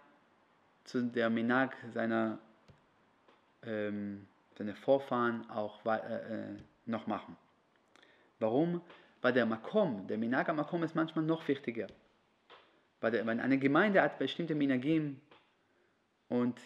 zu 0.84 1.04
der 1.04 1.30
Minag 1.30 1.74
seiner, 1.94 2.38
ähm, 3.64 4.28
seiner 4.58 4.76
Vorfahren 4.76 5.50
auch 5.50 5.86
äh, 5.86 6.50
äh, 6.50 6.58
noch 6.86 7.08
machen. 7.08 7.38
Warum? 8.40 8.82
Weil 9.22 9.32
der 9.32 9.46
Makom, 9.46 10.06
der 10.08 10.18
Minag 10.18 10.50
am 10.50 10.58
Makom 10.58 10.84
ist 10.84 10.96
manchmal 10.96 11.24
noch 11.24 11.48
wichtiger. 11.48 11.88
Weil, 13.00 13.12
der, 13.12 13.26
weil 13.26 13.40
eine 13.40 13.58
Gemeinde 13.58 14.02
hat 14.02 14.20
bestimmte 14.20 14.54
Minagim 14.54 15.22
und 16.28 16.60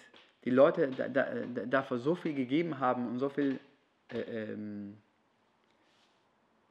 die 0.46 0.50
Leute 0.50 0.90
da, 0.90 1.08
da, 1.08 1.26
dafür 1.66 2.00
so 2.00 2.16
viel 2.16 2.34
gegeben 2.34 2.80
haben 2.80 3.08
und 3.08 3.20
so 3.20 3.30
viel 3.30 3.60
äh, 4.10 4.20
ähm, 4.20 4.98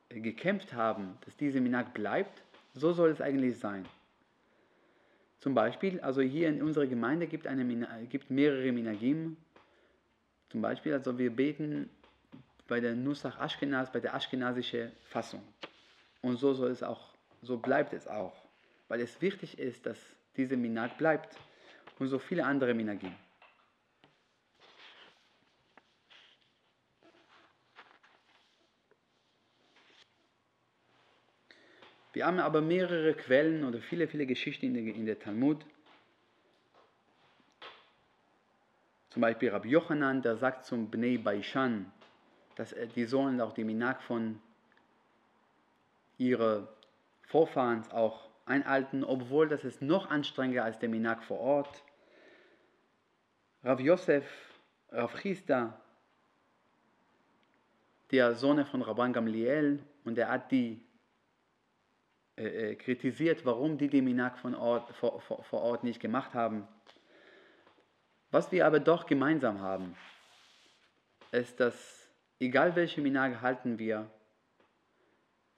gekämpft 0.08 0.72
haben, 0.72 1.18
dass 1.24 1.36
diese 1.36 1.60
Minag 1.60 1.92
bleibt, 1.92 2.42
so 2.74 2.92
soll 2.92 3.10
es 3.10 3.20
eigentlich 3.20 3.58
sein. 3.58 3.84
Zum 5.40 5.54
Beispiel, 5.54 6.00
also 6.00 6.20
hier 6.20 6.48
in 6.48 6.62
unserer 6.62 6.86
Gemeinde 6.86 7.26
gibt 7.26 7.46
es 7.46 8.08
gibt 8.08 8.30
mehrere 8.30 8.72
Minagim. 8.72 9.36
Zum 10.48 10.62
Beispiel, 10.62 10.94
also 10.94 11.16
wir 11.18 11.30
beten 11.30 11.90
bei 12.66 12.80
der 12.80 12.94
Nusach 12.94 13.38
Ashkenaz, 13.38 13.92
bei 13.92 14.00
der 14.00 14.14
Ashkenazische 14.14 14.90
Fassung. 15.10 15.42
Und 16.22 16.38
so 16.38 16.54
soll 16.54 16.70
es 16.70 16.82
auch, 16.82 17.14
so 17.42 17.56
bleibt 17.56 17.92
es 17.92 18.08
auch. 18.08 18.34
Weil 18.88 19.00
es 19.00 19.20
wichtig 19.20 19.58
ist, 19.58 19.86
dass 19.86 19.98
diese 20.36 20.56
Minag 20.56 20.98
bleibt. 20.98 21.36
Und 21.98 22.08
so 22.08 22.18
viele 22.18 22.44
andere 22.44 22.74
Minagim. 22.74 23.14
Wir 32.18 32.26
haben 32.26 32.40
aber 32.40 32.60
mehrere 32.60 33.14
Quellen 33.14 33.62
oder 33.62 33.78
viele, 33.78 34.08
viele 34.08 34.26
Geschichten 34.26 34.66
in 34.66 34.74
der, 34.74 34.92
in 34.92 35.06
der 35.06 35.20
Talmud. 35.20 35.64
Zum 39.10 39.22
Beispiel 39.22 39.50
Rabbi 39.50 39.68
Yochanan, 39.68 40.20
der 40.20 40.36
sagt 40.36 40.66
zum 40.66 40.90
Bnei 40.90 41.18
Baishan, 41.18 41.92
dass 42.56 42.74
die 42.96 43.04
sollen 43.04 43.40
auch 43.40 43.52
die 43.52 43.62
Minak 43.62 44.02
von 44.02 44.40
ihren 46.16 46.66
Vorfahren 47.22 47.88
auch 47.92 48.28
einhalten, 48.46 49.04
obwohl 49.04 49.46
das 49.46 49.62
ist 49.62 49.80
noch 49.80 50.10
anstrengender 50.10 50.64
als 50.64 50.80
der 50.80 50.88
Minak 50.88 51.22
vor 51.22 51.38
Ort. 51.38 51.84
Rav 53.62 53.78
Yosef, 53.78 54.26
Rav 54.90 55.14
Chisda, 55.22 55.80
der 58.10 58.34
Sohn 58.34 58.66
von 58.66 58.82
Rabban 58.82 59.12
Gamliel, 59.12 59.78
und 60.04 60.18
er 60.18 60.30
hat 60.30 60.50
die 60.50 60.84
äh, 62.38 62.70
äh, 62.70 62.74
kritisiert, 62.76 63.44
warum 63.44 63.78
die 63.78 63.88
Deminak 63.88 64.38
von 64.38 64.54
Ort, 64.54 64.94
vor, 64.94 65.20
vor, 65.20 65.60
Ort 65.60 65.82
nicht 65.82 65.98
gemacht 65.98 66.34
haben. 66.34 66.68
Was 68.30 68.52
wir 68.52 68.64
aber 68.64 68.78
doch 68.78 69.06
gemeinsam 69.06 69.60
haben, 69.60 69.96
ist, 71.32 71.58
dass 71.58 72.08
egal 72.38 72.76
welche 72.76 73.00
Minage 73.00 73.40
halten 73.40 73.80
wir, 73.80 74.08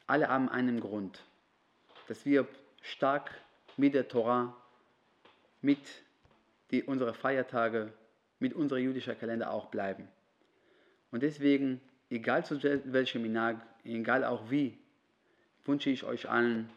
alle 0.06 0.28
haben 0.28 0.48
einen 0.48 0.80
Grund, 0.80 1.22
dass 2.08 2.24
wir 2.24 2.48
stark 2.80 3.30
mit 3.76 3.92
der 3.92 4.08
Torah, 4.08 4.56
mit 5.60 5.80
die, 6.70 6.82
unsere 6.82 7.12
Feiertage, 7.12 7.92
mit 8.38 8.54
unserem 8.54 8.84
jüdischen 8.84 9.18
Kalender 9.18 9.52
auch 9.52 9.66
bleiben. 9.66 10.08
Und 11.10 11.22
deswegen, 11.22 11.82
egal 12.08 12.46
zu 12.46 12.62
welchem 12.62 13.20
Minag, 13.20 13.60
egal 13.84 14.24
auch 14.24 14.50
wie, 14.50 14.78
wünsche 15.64 15.90
ich 15.90 16.04
euch 16.04 16.28
allen 16.28 16.70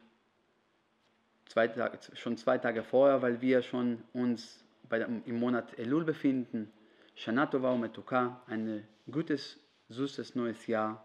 zwei 1.46 1.68
Tage, 1.68 2.00
schon 2.16 2.38
zwei 2.38 2.58
Tage 2.58 2.84
vorher, 2.84 3.22
weil 3.22 3.42
wir 3.42 3.62
schon 3.62 4.04
uns 4.14 4.64
bei, 4.90 5.00
im 5.00 5.40
Monat 5.40 5.78
Elul 5.78 6.04
befinden. 6.04 6.72
Shana 7.16 7.46
Tova 7.46 7.72
Umetuka, 7.72 8.42
ein 8.48 8.88
gutes, 9.10 9.60
süßes 9.90 10.36
neues 10.36 10.66
Jahr 10.68 11.04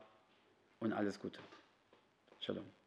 und 0.81 0.93
alles 0.93 1.21
Gute. 1.21 1.41
Shalom. 2.41 2.78